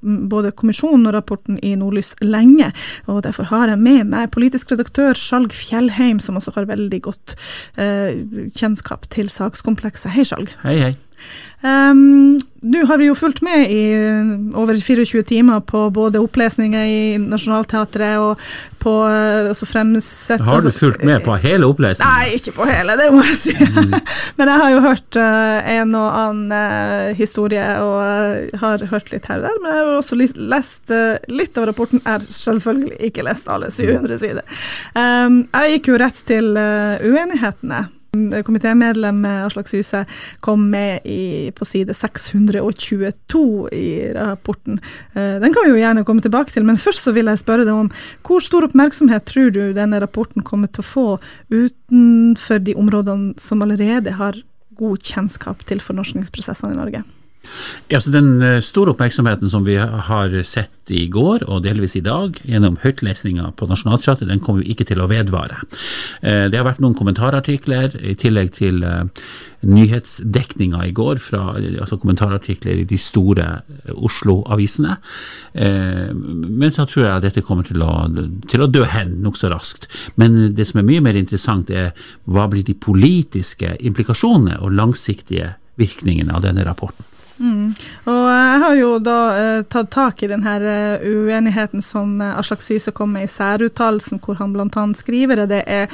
både 0.00 0.52
kommisjonen 0.56 1.08
og 1.08 1.16
rapporten 1.16 1.58
i 1.64 1.74
Nordlys 1.78 2.14
lenge, 2.24 2.70
og 3.06 3.22
derfor 3.26 3.50
har 3.52 3.72
jeg 3.72 3.82
med 3.82 4.12
meg 4.12 4.32
politisk 4.34 4.72
redaktør 4.72 5.16
Skjalg 5.18 5.56
Fjellheim, 5.56 6.20
som 6.22 6.40
også 6.40 6.56
har 6.56 6.70
veldig 6.70 7.02
godt 7.08 7.36
kjennskap 8.54 9.08
til 9.14 9.30
sakskomplekset. 9.32 10.12
Hei, 10.14 10.26
Skjalg. 10.28 10.54
Hei, 10.64 10.78
hei. 10.86 10.94
Um, 11.62 12.38
Nå 12.62 12.84
har 12.86 12.98
vi 12.98 13.08
jo 13.08 13.14
fulgt 13.18 13.40
med 13.42 13.70
i 13.70 13.82
uh, 13.94 14.28
over 14.58 14.78
24 14.78 15.24
timer 15.26 15.60
på 15.66 15.80
både 15.94 16.20
opplesninger 16.22 16.84
i 16.86 17.00
Nationaltheatret 17.18 18.18
og 18.22 18.42
på 18.78 18.92
altså 19.08 19.66
fremsett 19.66 20.42
Har 20.46 20.62
du 20.62 20.70
fulgt 20.74 21.02
med 21.06 21.24
på 21.26 21.34
hele 21.42 21.66
opplesningen? 21.66 22.06
Nei, 22.06 22.38
ikke 22.38 22.54
på 22.60 22.68
hele, 22.70 22.94
det 22.98 23.08
må 23.14 23.24
jeg 23.26 23.38
si. 23.40 23.54
Mm. 23.58 23.96
Men 24.38 24.52
jeg 24.52 24.62
har 24.62 24.72
jo 24.74 24.84
hørt 24.86 25.18
uh, 25.18 25.74
en 25.74 25.98
og 25.98 26.08
annen 26.20 26.54
uh, 26.54 27.18
historie 27.18 27.66
og 27.82 27.98
uh, 27.98 28.62
har 28.62 28.86
hørt 28.94 29.10
litt 29.14 29.26
her 29.30 29.42
og 29.42 29.48
der. 29.48 29.60
Men 29.62 29.74
jeg 29.74 29.82
har 29.82 29.92
også 29.98 30.22
lest 30.54 30.96
litt 31.34 31.58
av 31.58 31.68
rapporten. 31.72 32.02
Er 32.06 32.22
selvfølgelig 32.22 32.98
ikke 33.10 33.26
lest 33.26 33.50
alle 33.50 33.70
700 33.74 34.22
sider. 34.22 34.58
Um, 34.94 35.44
jeg 35.50 35.78
gikk 35.78 35.94
jo 35.94 36.02
rett 36.06 36.26
til 36.30 36.54
uenighetene 36.54 37.86
Komitémedlem 38.44 39.24
Aslak 39.24 39.68
Syse 39.68 40.04
kom 40.40 40.70
med 40.70 41.04
i, 41.04 41.50
på 41.54 41.64
side 41.68 41.94
622 41.94 43.68
i 43.72 44.12
rapporten. 44.16 44.80
Eh, 45.12 45.36
den 45.42 45.52
kan 45.54 45.66
vi 45.66 45.74
jo 45.74 45.80
gjerne 45.80 46.04
komme 46.08 46.24
tilbake 46.24 46.54
til, 46.54 46.64
men 46.64 46.80
først 46.80 47.04
så 47.04 47.12
vil 47.16 47.28
jeg 47.28 47.42
spørre 47.42 47.66
deg 47.68 47.74
om 47.74 47.92
hvor 48.26 48.44
stor 48.44 48.68
oppmerksomhet 48.68 49.28
tror 49.28 49.52
du 49.52 49.62
denne 49.76 50.00
rapporten 50.00 50.46
kommer 50.46 50.72
til 50.72 50.84
å 50.84 50.88
få 50.88 51.06
utenfor 51.52 52.64
de 52.64 52.76
områdene 52.80 53.36
som 53.40 53.62
allerede 53.64 54.16
har 54.16 54.40
god 54.78 55.04
kjennskap 55.04 55.64
til 55.68 55.82
fornorskningsprosessene 55.84 56.76
i 56.76 56.80
Norge? 56.80 57.04
Ja, 57.88 58.00
så 58.00 58.10
Den 58.10 58.42
eh, 58.42 58.60
store 58.60 58.92
oppmerksomheten 58.92 59.50
som 59.50 59.64
vi 59.64 59.76
har 59.78 60.42
sett 60.44 60.90
i 60.92 61.06
går, 61.12 61.44
og 61.48 61.62
delvis 61.64 61.96
i 61.96 62.04
dag, 62.04 62.36
gjennom 62.48 62.78
høytlesninga 62.82 63.50
på 63.56 63.68
nasjonalteatret, 63.68 64.28
den 64.28 64.40
kommer 64.44 64.64
jo 64.64 64.72
ikke 64.72 64.86
til 64.88 65.00
å 65.00 65.08
vedvare. 65.10 65.60
Eh, 66.22 66.46
det 66.52 66.58
har 66.58 66.66
vært 66.66 66.82
noen 66.84 66.96
kommentarartikler, 66.98 67.96
i 68.00 68.14
tillegg 68.18 68.52
til 68.56 68.84
eh, 68.84 69.26
nyhetsdekninga 69.68 70.84
i 70.86 70.94
går, 70.96 71.20
fra, 71.24 71.42
altså 71.58 71.98
kommentarartikler 72.00 72.84
i 72.84 72.86
de 72.88 72.98
store 73.00 73.48
Oslo-avisene. 73.90 74.94
Men 75.58 76.70
så 76.70 76.86
tror 76.86 77.02
jeg 77.02 77.16
at 77.16 77.26
dette 77.26 77.42
kommer 77.42 77.66
til 77.66 77.82
å, 77.82 77.90
til 78.46 78.62
å 78.62 78.70
dø 78.70 78.84
hen 78.86 79.16
nokså 79.24 79.50
raskt. 79.50 79.88
Men 80.14 80.54
det 80.54 80.68
som 80.70 80.78
er 80.78 80.86
mye 80.86 81.02
mer 81.02 81.18
interessant, 81.18 81.74
er 81.74 81.90
hva 82.30 82.46
blir 82.52 82.62
de 82.62 82.78
politiske 82.78 83.74
implikasjonene 83.90 84.60
og 84.62 84.78
langsiktige 84.78 85.56
virkningene 85.78 86.34
av 86.34 86.46
denne 86.46 86.66
rapporten. 86.66 87.06
Mm. 87.38 87.70
Og 88.10 88.24
jeg 88.26 88.60
har 88.64 88.76
jo 88.80 88.88
da 89.02 89.16
eh, 89.38 89.60
tatt 89.70 89.90
tak 89.94 90.22
i 90.24 90.28
denne 90.30 90.54
uh, 90.58 91.04
uenigheten 91.06 91.82
som 91.84 92.16
uh, 92.18 92.34
Aslak 92.38 92.64
Syse 92.64 92.90
kom 92.94 93.12
med 93.14 93.28
i 93.28 93.30
særuttalelsen, 93.30 94.18
hvor 94.24 94.40
han 94.40 94.54
bl.a. 94.56 94.66
skriver 94.98 95.44
at 95.44 95.52
det 95.52 95.60
er 95.70 95.86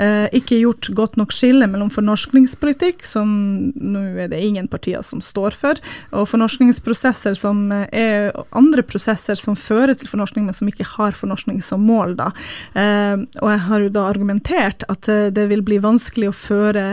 uh, 0.00 0.26
ikke 0.34 0.58
gjort 0.58 0.90
godt 0.98 1.18
nok 1.20 1.34
skille 1.34 1.68
mellom 1.70 1.92
fornorskningspolitikk, 1.94 3.06
som 3.06 3.30
nå 3.78 4.04
er 4.24 4.32
det 4.32 4.42
ingen 4.42 4.66
partier 4.70 5.06
som 5.06 5.22
står 5.22 5.54
for, 5.58 5.78
og 6.10 6.28
fornorskningsprosesser 6.32 7.38
som 7.38 7.68
er 7.70 8.32
andre 8.58 8.82
prosesser 8.82 9.38
som 9.38 9.56
fører 9.58 9.94
til 9.98 10.10
fornorskning, 10.10 10.48
men 10.48 10.56
som 10.56 10.70
ikke 10.70 10.86
har 10.96 11.16
fornorskning 11.18 11.62
som 11.62 11.84
mål. 11.86 12.16
da. 12.18 12.30
og 12.74 13.48
jeg 13.50 13.60
har 13.68 13.82
jo 13.84 13.90
da 13.92 14.04
argumentert 14.08 14.84
at 14.90 15.08
det 15.34 15.44
vil 15.50 15.62
bli 15.66 15.78
vanskelig 15.82 16.30
å 16.30 16.36
føre 16.36 16.86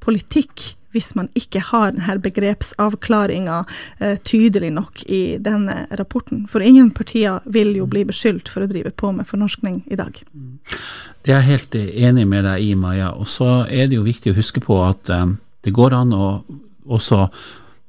politikk 0.00 0.70
hvis 0.94 1.12
man 1.18 1.28
ikke 1.38 1.62
har 1.70 1.94
denne 1.94 2.16
begrepsavklaringa 2.22 3.60
eh, 3.98 4.16
tydelig 4.26 4.72
nok 4.74 5.04
i 5.06 5.22
denne 5.42 5.84
rapporten. 5.98 6.46
For 6.50 6.64
ingen 6.64 6.90
partier 6.96 7.40
vil 7.44 7.74
jo 7.78 7.86
bli 7.90 8.04
beskyldt 8.08 8.50
for 8.50 8.64
å 8.64 8.70
drive 8.70 8.90
på 8.90 9.12
med 9.16 9.28
fornorskning 9.30 9.82
i 9.90 9.98
dag. 10.00 10.18
Det 11.22 11.32
er 11.32 11.40
jeg 11.40 11.50
helt 11.50 11.78
enig 11.78 12.26
med 12.28 12.46
deg 12.48 12.64
i, 12.64 12.74
Maja. 12.78 13.12
Og 13.14 13.28
så 13.30 13.64
er 13.68 13.90
det 13.90 13.98
jo 13.98 14.06
viktig 14.06 14.32
å 14.32 14.38
huske 14.38 14.62
på 14.64 14.80
at 14.84 15.12
um, 15.14 15.36
det 15.64 15.74
går 15.76 15.96
an 15.96 16.14
å 16.16 16.28
også 16.90 17.26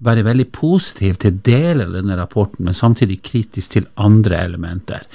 være 0.02 0.26
veldig 0.26 0.48
positiv 0.54 1.20
til 1.22 1.38
deler 1.46 1.86
av 1.86 1.98
denne 2.00 2.18
rapporten, 2.18 2.66
men 2.66 2.78
samtidig 2.78 3.22
kritisk 3.26 3.78
til 3.78 3.90
andre 4.02 4.40
elementer. 4.48 5.06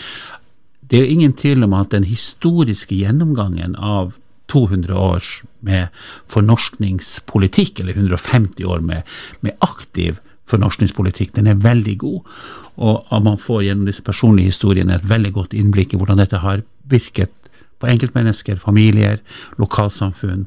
Det 0.87 0.99
er 0.99 1.03
jo 1.03 1.17
ingen 1.17 1.35
tvil 1.35 1.67
om 1.67 1.75
at 1.75 1.91
den 1.91 2.07
historiske 2.07 2.95
gjennomgangen 2.95 3.75
av 3.77 4.15
200 4.53 4.95
år 4.95 5.27
med 5.67 5.89
fornorskningspolitikk, 6.33 7.81
eller 7.81 7.99
150 7.99 8.65
år 8.65 8.85
med, 8.87 9.03
med 9.41 9.57
aktiv 9.67 10.21
fornorskningspolitikk, 10.51 11.35
den 11.35 11.51
er 11.51 11.59
veldig 11.63 11.97
god. 11.99 12.33
Og 12.87 13.23
man 13.25 13.39
får 13.41 13.65
gjennom 13.67 13.89
disse 13.89 14.05
personlige 14.07 14.53
historiene 14.53 14.95
et 14.97 15.09
veldig 15.09 15.33
godt 15.35 15.57
innblikk 15.59 15.95
i 15.95 16.01
hvordan 16.01 16.23
dette 16.23 16.43
har 16.43 16.63
virket 16.87 17.33
på 17.81 17.89
enkeltmennesker, 17.91 18.61
familier, 18.63 19.19
lokalsamfunn 19.61 20.47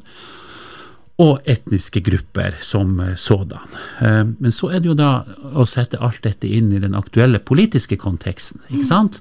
og 1.20 1.42
etniske 1.52 2.00
grupper 2.00 2.54
som 2.64 2.94
sådan. 3.20 3.74
Eh, 4.00 4.22
men 4.40 4.54
så 4.56 4.70
er 4.72 4.80
det 4.80 4.88
jo 4.88 4.96
da 4.96 5.10
å 5.52 5.66
sette 5.68 6.00
alt 6.00 6.22
dette 6.24 6.48
inn 6.48 6.70
i 6.72 6.80
den 6.80 6.96
aktuelle 6.96 7.42
politiske 7.44 7.98
konteksten. 8.00 8.62
ikke 8.70 8.88
sant? 8.88 9.20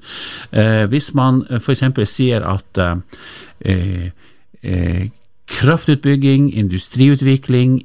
Eh, 0.52 0.86
hvis 0.88 1.12
man 1.14 1.44
f.eks. 1.60 1.84
sier 2.08 2.48
at 2.48 2.80
eh, 2.80 4.16
eh, 4.62 5.10
kraftutbygging, 5.50 6.52
industriutvikling 6.54 7.80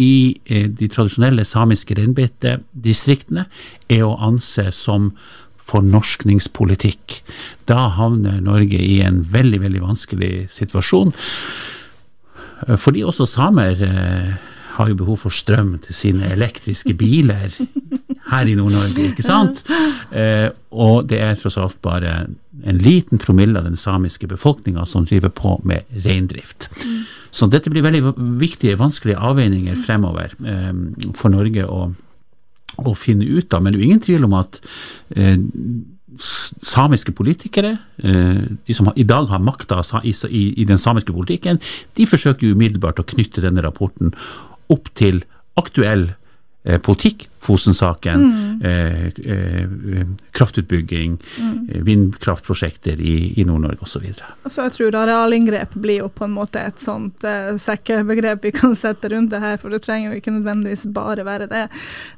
i 0.00 0.40
eh, 0.46 0.68
de 0.70 0.88
tradisjonelle 0.88 1.44
samiske 1.44 1.96
reinbeitedistriktene 1.98 3.46
er 3.90 4.06
å 4.06 4.16
anse 4.16 4.70
som 4.74 5.12
fornorskningspolitikk. 5.70 7.20
Da 7.70 7.88
havner 7.98 8.40
Norge 8.42 8.80
i 8.80 9.00
en 9.06 9.22
veldig, 9.32 9.60
veldig 9.66 9.82
vanskelig 9.84 10.32
situasjon. 10.52 11.12
Eh, 12.66 12.78
fordi 12.80 13.04
også 13.06 13.28
samer 13.28 13.84
eh, 13.86 14.32
har 14.76 14.90
jo 14.90 14.98
behov 15.02 15.24
for 15.26 15.34
strøm 15.34 15.76
til 15.84 15.96
sine 15.96 16.30
elektriske 16.32 16.94
biler 16.98 17.52
her 18.30 18.48
i 18.48 18.56
Nord-Norge, 18.56 19.10
ikke 19.10 19.26
sant? 19.26 19.64
Eh, 20.14 20.48
og 20.70 21.08
det 21.10 21.20
er 21.22 21.36
tross 21.38 21.58
alt 21.60 21.80
bare 21.84 22.22
en 22.64 22.78
liten 22.78 23.18
promille 23.18 23.58
av 23.58 23.64
den 23.64 23.76
samiske 23.76 24.28
befolkninga 24.30 24.86
som 24.86 25.06
driver 25.06 25.28
på 25.28 25.60
med 25.64 25.88
reindrift. 26.04 26.68
Mm. 26.84 27.00
Så 27.30 27.46
dette 27.46 27.70
blir 27.70 27.84
veldig 27.86 28.14
viktige, 28.40 28.78
vanskelige 28.80 29.18
avveininger 29.18 29.78
fremover 29.86 30.34
eh, 30.46 30.72
for 31.18 31.32
Norge 31.32 31.66
å, 31.66 31.86
å, 32.76 32.94
finne 32.98 33.28
ut 33.28 33.54
av. 33.54 33.62
Men 33.62 33.74
det 33.74 33.80
er 33.80 33.88
ingen 33.88 34.04
tvil 34.04 34.26
om 34.26 34.36
at 34.40 34.60
eh, 35.14 35.36
samiske 36.18 37.14
politikere, 37.16 37.76
eh, 38.02 38.40
de 38.66 38.76
som 38.76 38.90
i 38.96 39.06
dag 39.06 39.30
har 39.30 39.42
makta 39.44 39.82
i, 40.02 40.64
den 40.66 40.78
samiske 40.78 41.14
politikken, 41.14 41.60
de 41.96 42.08
forsøker 42.10 42.50
umiddelbart 42.50 43.02
å 43.02 43.06
knytte 43.14 43.44
denne 43.44 43.62
rapporten 43.64 44.14
opp 44.70 44.90
til 44.98 45.22
aktuell 45.58 46.10
politikk, 46.82 47.30
Fosen-saken, 47.40 48.20
mm. 48.20 48.60
eh, 48.64 49.04
eh, 49.06 50.06
kraftutbygging, 50.30 51.18
mm. 51.38 51.68
Eh, 51.72 51.82
vindkraftprosjekter 51.82 53.00
i, 53.00 53.40
i 53.40 53.44
Nord-Norge 53.48 53.86
osv. 53.86 54.02
Altså, 54.44 54.66
jeg 54.66 54.74
tror 54.74 54.98
arealinngrep 55.00 55.72
blir 55.80 56.02
jo 56.02 56.10
på 56.12 56.26
en 56.26 56.34
måte 56.36 56.60
et 56.60 56.82
sånt 56.82 57.24
eh, 57.24 57.54
sekkebegrep 57.56 58.44
vi 58.44 58.52
kan 58.52 58.76
sette 58.76 59.08
rundt 59.08 59.32
det 59.32 59.40
her, 59.40 59.56
for 59.62 59.72
det 59.72 59.80
trenger 59.86 60.12
jo 60.12 60.20
ikke 60.20 60.34
nødvendigvis 60.34 60.84
bare 60.92 61.24
være 61.24 61.48
det. 61.48 61.62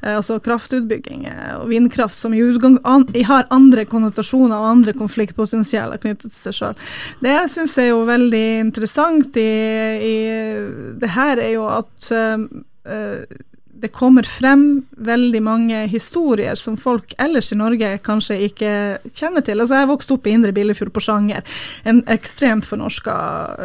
Eh, 0.01 0.17
altså 0.17 0.41
Kraftutbygging 0.43 1.29
eh, 1.31 1.55
og 1.61 1.71
vindkraft 1.71 2.19
som 2.19 2.35
i 2.35 2.43
utgang 2.43 2.81
an, 2.83 3.07
har 3.31 3.47
andre 3.55 3.87
konnotasjoner 3.87 4.59
og 4.59 4.73
andre 4.73 4.97
konfliktpotensialer 4.99 6.03
knyttet 6.03 6.35
til 6.35 6.41
seg 6.49 6.59
sjøl. 6.59 6.83
Det 7.23 7.37
jeg 7.37 7.55
syns 7.55 7.79
er 7.79 7.93
jo 7.93 8.03
veldig 8.11 8.45
interessant 8.67 9.39
i, 9.39 9.49
i 10.03 10.19
det 10.99 11.15
her, 11.15 11.39
er 11.39 11.55
jo 11.55 11.71
at 11.71 12.13
det 13.83 13.91
kommer 13.91 14.23
frem 14.23 14.85
veldig 15.03 15.41
mange 15.43 15.79
historier 15.91 16.55
som 16.59 16.77
folk 16.79 17.15
ellers 17.23 17.51
i 17.51 17.59
Norge 17.59 17.89
kanskje 18.07 18.37
ikke 18.47 18.73
kjenner 19.11 19.43
til. 19.43 19.59
Altså 19.59 19.81
Jeg 19.81 19.91
vokste 19.91 20.15
opp 20.15 20.29
i 20.29 20.35
Indre 20.37 20.53
Billefjord 20.55 20.93
på 20.95 21.03
Sjanger, 21.03 21.43
en 21.89 21.99
ekstremt 22.13 22.67
fornorska 22.69 23.17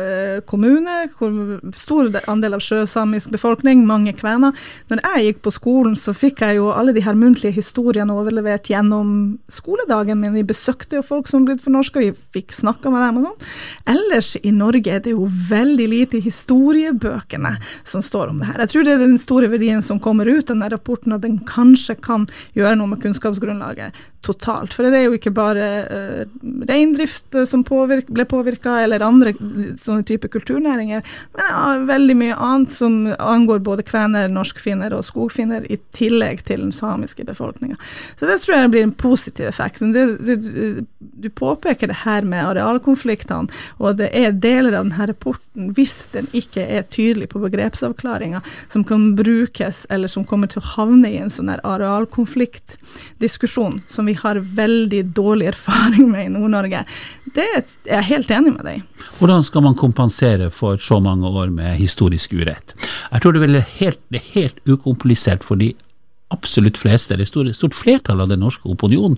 eh, 0.02 0.40
kommune. 0.50 0.96
hvor 1.20 1.62
Stor 1.78 2.10
andel 2.32 2.58
av 2.58 2.64
sjøsamisk 2.66 3.30
befolkning, 3.36 3.84
mange 3.86 4.16
kvener. 4.18 4.58
Når 4.90 5.04
jeg 5.04 5.28
gikk 5.28 5.44
på 5.46 5.54
skolen, 5.54 5.94
så 6.00 6.16
fikk 6.18 6.42
jeg 6.42 6.58
jo 6.58 6.72
alle 6.74 6.96
de 6.98 7.06
her 7.06 7.18
muntlige 7.18 7.54
historiene 7.60 8.16
overlevert 8.18 8.72
gjennom 8.72 9.38
skoledagen 9.54 10.18
min. 10.22 10.34
Vi 10.34 10.48
besøkte 10.50 10.98
jo 10.98 11.06
folk 11.06 11.30
som 11.30 11.46
blitt 11.46 11.62
fornorska, 11.62 12.02
vi 12.02 12.10
fikk 12.34 12.56
snakka 12.58 12.90
med 12.94 13.06
dem 13.06 13.22
og 13.22 13.30
sånn. 13.30 13.54
Ellers 13.94 14.34
i 14.42 14.56
Norge 14.56 14.98
er 14.98 15.06
det 15.06 15.14
jo 15.14 15.30
veldig 15.30 15.88
lite 15.94 16.18
i 16.18 16.26
historiebøkene 16.26 17.54
som 17.86 18.02
står 18.02 18.34
om 18.34 18.42
det 18.42 18.50
her. 18.50 18.66
Jeg 18.66 18.74
tror 18.74 18.88
det 18.88 18.98
er 18.98 19.06
den 19.06 19.18
store 19.22 19.54
verdien 19.54 19.86
som 19.86 20.02
kommer 20.08 20.32
ut 20.32 20.48
denne 20.48 20.72
rapporten, 20.72 21.16
at 21.16 21.26
den 21.28 21.42
kanskje 21.48 22.00
kan 22.00 22.30
gjøre 22.56 22.78
noe 22.80 22.96
med 22.96 23.04
kunnskapsgrunnlaget 23.04 24.06
totalt. 24.28 24.74
For 24.74 24.88
det 24.88 24.98
er 24.98 25.06
jo 25.08 25.16
ikke 25.18 25.34
bare 25.36 25.68
uh, 25.88 26.38
reindrift 26.68 27.36
eh, 27.38 27.46
som 27.48 27.64
påvirk, 27.68 28.10
ble 28.14 28.26
påvirka, 28.28 28.80
eller 28.84 29.06
andre 29.06 29.34
sånne 29.80 30.06
type 30.08 30.30
kulturnæringer, 30.34 31.04
men 31.38 31.52
ja, 31.52 31.64
veldig 31.88 32.16
mye 32.20 32.38
annet 32.50 32.74
som 32.74 32.98
angår 33.14 33.62
både 33.66 33.86
kvener, 33.88 34.30
norskfinner 34.32 34.96
og 34.98 35.06
skogfinner, 35.08 35.66
i 35.72 35.80
tillegg 35.96 36.44
til 36.48 36.66
den 36.66 36.74
samiske 36.76 37.26
befolkninga. 37.28 37.78
Så 38.20 38.28
det 38.30 38.40
tror 38.44 38.58
jeg 38.58 38.74
blir 38.74 38.88
en 38.88 38.96
positiv 38.98 39.50
effekt. 39.50 39.84
Det, 39.94 40.06
det, 40.28 40.38
du 40.98 41.30
påpeker 41.30 41.92
det 41.92 42.02
her 42.04 42.28
med 42.28 42.44
arealkonfliktene, 42.46 43.54
og 43.80 44.00
det 44.02 44.10
er 44.18 44.36
deler 44.36 44.76
av 44.76 44.88
denne 44.88 45.10
rapporten, 45.14 45.72
hvis 45.78 45.96
den 46.14 46.28
ikke 46.38 46.66
er 46.66 46.88
tydelig 46.90 47.32
på 47.32 47.42
begrepsavklaringa, 47.44 48.44
som 48.74 48.86
kan 48.88 49.12
brukes, 49.18 49.86
eller 49.98 50.10
som 50.12 50.26
kommer 50.28 50.48
til 50.52 50.62
å 50.62 50.70
havne 50.76 51.08
i 51.12 51.18
en 51.22 51.32
sånn 51.34 51.50
arealkonfliktdiskusjon, 51.58 53.76
som 53.90 54.04
vi 54.10 54.16
har 54.18 54.36
veldig 54.40 55.04
dårlig 55.18 55.48
erfaring 55.52 56.06
med 56.14 56.24
i 56.30 56.34
Nord-Norge. 56.36 56.80
Det 57.36 57.48
er 57.58 57.64
jeg 57.90 58.04
helt 58.08 58.30
enig 58.34 58.52
med 58.56 58.64
deg 58.66 58.78
Hvordan 59.20 59.42
skal 59.46 59.62
man 59.66 59.76
kompensere 59.78 60.48
for 60.54 60.78
så 60.82 60.98
mange 61.04 61.28
år 61.28 61.50
med 61.54 61.80
historisk 61.82 62.34
urett? 62.38 62.68
Jeg 63.12 63.22
tror 63.22 63.32
det 63.36 63.42
er 63.50 63.72
helt, 63.82 64.02
det 64.14 64.20
er 64.22 64.34
helt 64.36 64.58
ukomplisert 64.70 65.44
for 65.46 65.56
de 65.60 65.70
absolutt 66.34 66.78
fleste, 66.80 67.14
eller 67.14 67.26
stort 67.56 67.76
flertall 67.76 68.22
av 68.24 68.30
den 68.32 68.42
norske 68.44 68.70
opinionen, 68.70 69.18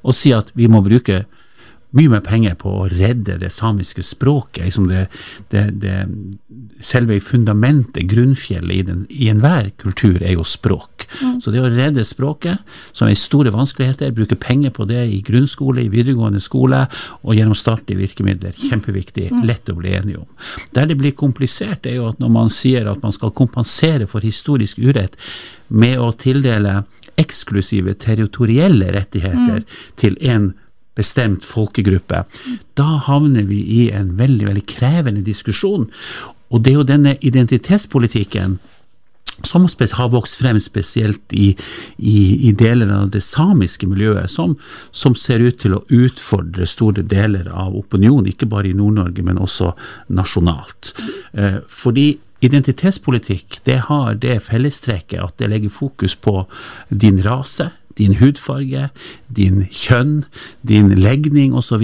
å 0.00 0.12
si 0.16 0.32
at 0.36 0.46
vi 0.56 0.68
må 0.68 0.80
bruke 0.84 1.24
mye 1.96 2.10
mer 2.12 2.22
penger 2.22 2.54
på 2.60 2.70
å 2.70 2.88
redde 2.90 3.36
det 3.40 3.50
samiske 3.50 4.02
språket. 4.06 4.62
Liksom 4.68 4.86
det, 4.90 5.06
det, 5.50 5.64
det, 5.82 5.96
selve 6.84 7.18
fundamentet, 7.24 8.04
grunnfjellet 8.10 8.76
i, 8.76 8.82
den, 8.86 9.00
i 9.10 9.30
enhver 9.32 9.72
kultur, 9.80 10.20
er 10.22 10.36
jo 10.36 10.46
språk. 10.46 11.08
Mm. 11.20 11.40
Så 11.42 11.54
det 11.54 11.62
å 11.64 11.72
redde 11.72 12.04
språket, 12.06 12.62
som 12.96 13.10
er 13.10 13.18
store 13.18 13.52
vanskeligheter, 13.54 14.14
bruke 14.14 14.38
penger 14.38 14.74
på 14.76 14.86
det 14.90 15.02
i 15.10 15.20
grunnskole, 15.26 15.82
i 15.84 15.92
videregående 15.92 16.42
skole 16.42 16.84
og 17.20 17.34
gjennom 17.34 17.58
statlige 17.58 18.04
virkemidler, 18.04 18.54
kjempeviktig, 18.54 19.30
mm. 19.34 19.42
lett 19.50 19.72
å 19.72 19.78
bli 19.80 19.96
enige 19.98 20.22
om. 20.22 20.30
Der 20.76 20.86
det 20.90 20.98
blir 21.00 21.16
komplisert, 21.18 21.90
er 21.90 21.98
jo 21.98 22.08
at 22.12 22.22
når 22.22 22.34
man 22.38 22.54
sier 22.54 22.86
at 22.90 23.02
man 23.02 23.14
skal 23.16 23.34
kompensere 23.34 24.06
for 24.10 24.22
historisk 24.24 24.78
urett 24.78 25.18
med 25.68 25.98
å 25.98 26.12
tildele 26.18 26.84
eksklusive 27.20 27.98
territorielle 28.00 28.94
rettigheter 28.94 29.60
mm. 29.60 29.78
til 30.00 30.16
en 30.30 30.52
bestemt 31.00 31.46
folkegruppe, 31.48 32.24
da 32.78 32.88
havner 33.08 33.48
vi 33.48 33.62
i 33.82 33.84
en 33.96 34.14
veldig, 34.20 34.50
veldig 34.52 34.66
krevende 34.68 35.24
diskusjon. 35.26 35.88
Og 36.50 36.62
det 36.62 36.74
er 36.74 36.80
jo 36.80 36.90
denne 36.92 37.16
identitetspolitikken 37.24 38.58
som 39.46 39.66
har 39.92 40.08
vokst 40.12 40.36
frem 40.40 40.60
spesielt 40.60 41.32
i, 41.32 41.54
i, 41.96 42.48
i, 42.48 42.52
deler 42.52 42.90
av 42.92 43.10
det 43.14 43.22
samiske 43.24 43.88
miljøet, 43.88 44.30
som, 44.30 44.56
som, 44.92 45.14
ser 45.16 45.40
ut 45.40 45.58
til 45.62 45.76
å 45.76 45.84
utfordre 45.88 46.66
store 46.68 47.02
deler 47.02 47.48
av 47.48 47.76
opinionen, 47.76 48.30
ikke 48.32 48.50
bare 48.50 48.70
i 48.70 48.76
Nord-Norge, 48.76 49.24
men 49.24 49.40
også 49.40 49.72
nasjonalt. 50.12 50.92
Eh, 51.32 51.60
fordi 51.68 52.12
identitetspolitikk 52.44 53.60
det 53.68 53.82
har 53.88 54.16
det 54.20 54.38
fellestrekket 54.46 55.20
at 55.20 55.36
det 55.40 55.50
legger 55.52 55.72
fokus 55.72 56.16
på 56.16 56.42
din 56.88 57.20
rase, 57.24 57.70
din 57.98 58.14
hudfarge, 58.20 58.88
din 59.28 59.64
kjønn, 59.70 60.24
din 60.66 60.92
legning 60.98 61.54
osv., 61.56 61.82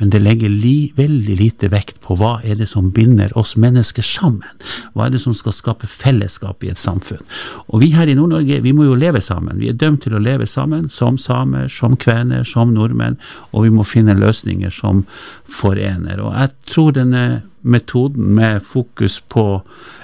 men 0.00 0.12
det 0.12 0.20
legger 0.22 0.52
li, 0.52 0.92
veldig 0.96 1.36
lite 1.38 1.70
vekt 1.72 2.00
på 2.04 2.16
hva 2.18 2.36
er 2.44 2.58
det 2.60 2.68
som 2.70 2.90
binder 2.94 3.32
oss 3.38 3.54
mennesker 3.60 4.04
sammen. 4.04 4.46
Hva 4.94 5.06
er 5.06 5.16
det 5.16 5.22
som 5.22 5.34
skal 5.36 5.54
skape 5.54 5.88
fellesskap 5.90 6.64
i 6.64 6.70
et 6.72 6.80
samfunn. 6.80 7.22
Og 7.70 7.82
vi 7.82 7.92
her 7.94 8.10
i 8.10 8.16
Nord-Norge, 8.18 8.60
vi 8.64 8.74
må 8.76 8.88
jo 8.88 8.98
leve 8.98 9.22
sammen. 9.24 9.60
Vi 9.62 9.70
er 9.70 9.78
dømt 9.78 10.04
til 10.06 10.16
å 10.16 10.22
leve 10.22 10.46
sammen 10.50 10.90
som 10.92 11.18
samer, 11.18 11.68
som 11.72 11.96
kvener, 11.96 12.44
som 12.46 12.74
nordmenn, 12.74 13.18
og 13.52 13.66
vi 13.66 13.74
må 13.74 13.86
finne 13.86 14.18
løsninger 14.18 14.72
som 14.74 15.04
forener. 15.46 16.20
Og 16.22 16.34
jeg 16.34 16.54
tror 16.72 16.96
denne 16.96 17.26
metoden 17.66 18.34
med 18.38 18.62
fokus 18.64 19.18
på 19.28 19.46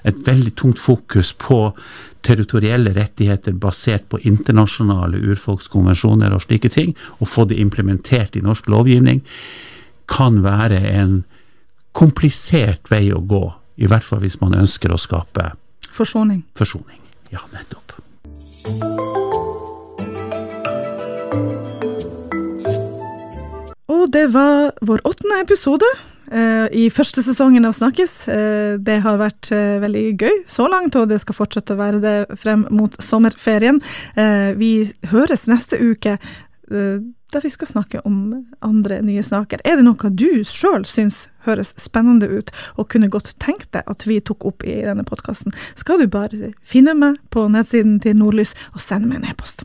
et 0.04 0.18
veldig 0.26 0.54
tungt 0.58 0.80
fokus 0.82 1.32
på 1.38 1.58
territorielle 2.22 2.92
rettigheter 2.94 3.54
basert 3.58 4.08
på 4.10 4.20
internasjonale 4.26 5.18
urfolkskonvensjoner 5.32 6.34
og 6.34 6.44
slike 6.44 6.70
ting, 6.70 6.94
og 7.18 7.30
få 7.30 7.46
det 7.50 7.58
implementert 7.62 8.36
i 8.38 8.44
norsk 8.44 8.68
lovgivning, 8.70 9.22
kan 10.10 10.42
være 10.44 10.80
en 10.92 11.22
komplisert 11.96 12.90
vei 12.90 13.08
å 13.12 13.20
gå. 13.20 13.44
I 13.82 13.88
hvert 13.90 14.06
fall 14.06 14.22
hvis 14.22 14.40
man 14.42 14.54
ønsker 14.58 14.92
å 14.92 15.00
skape 15.00 15.52
Forsoning. 15.92 16.44
forsoning. 16.56 17.00
Ja, 17.32 17.40
nettopp. 17.52 17.92
Og 23.92 24.08
det 24.12 24.26
var 24.32 24.72
vår 24.80 25.02
åttende 25.08 25.40
episode 25.42 25.88
i 26.72 26.88
første 26.90 27.22
sesongen 27.22 27.64
av 27.68 27.74
Snakkes. 27.76 28.14
Eh, 28.32 28.74
det 28.80 29.00
har 29.04 29.18
vært 29.20 29.50
eh, 29.52 29.78
veldig 29.82 30.04
gøy 30.16 30.38
så 30.48 30.68
langt, 30.72 30.96
og 30.96 31.08
det 31.10 31.20
skal 31.20 31.36
fortsette 31.36 31.74
å 31.74 31.80
være 31.80 32.00
det 32.00 32.14
frem 32.40 32.66
mot 32.72 32.94
sommerferien. 33.02 33.80
Eh, 34.16 34.52
vi 34.56 34.86
høres 35.12 35.48
neste 35.50 35.76
uke. 35.82 36.18
eh, 36.70 37.02
Da 37.32 37.40
vi 37.40 37.48
skal 37.48 37.66
snakke 37.66 38.00
om 38.04 38.44
andre 38.60 38.98
nye 39.00 39.22
saker. 39.24 39.62
Er 39.64 39.76
det 39.76 39.84
noe 39.86 40.10
du 40.12 40.44
sjøl 40.44 40.84
syns 40.84 41.30
høres 41.46 41.72
spennende 41.80 42.28
ut, 42.28 42.50
og 42.76 42.90
kunne 42.92 43.08
godt 43.08 43.32
tenkt 43.40 43.70
deg 43.72 43.82
at 43.88 44.04
vi 44.04 44.20
tok 44.20 44.44
opp 44.44 44.64
i 44.68 44.82
denne 44.84 45.04
podkasten, 45.08 45.52
skal 45.74 45.98
du 45.98 46.06
bare 46.12 46.52
finne 46.60 46.92
meg 46.94 47.16
på 47.32 47.46
nettsiden 47.48 48.00
til 48.04 48.16
Nordlys 48.20 48.52
og 48.74 48.80
sende 48.84 49.08
meg 49.08 49.22
en 49.22 49.30
e-post. 49.32 49.64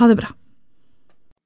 Ha 0.00 0.08
det 0.08 0.16
bra. 0.16 0.32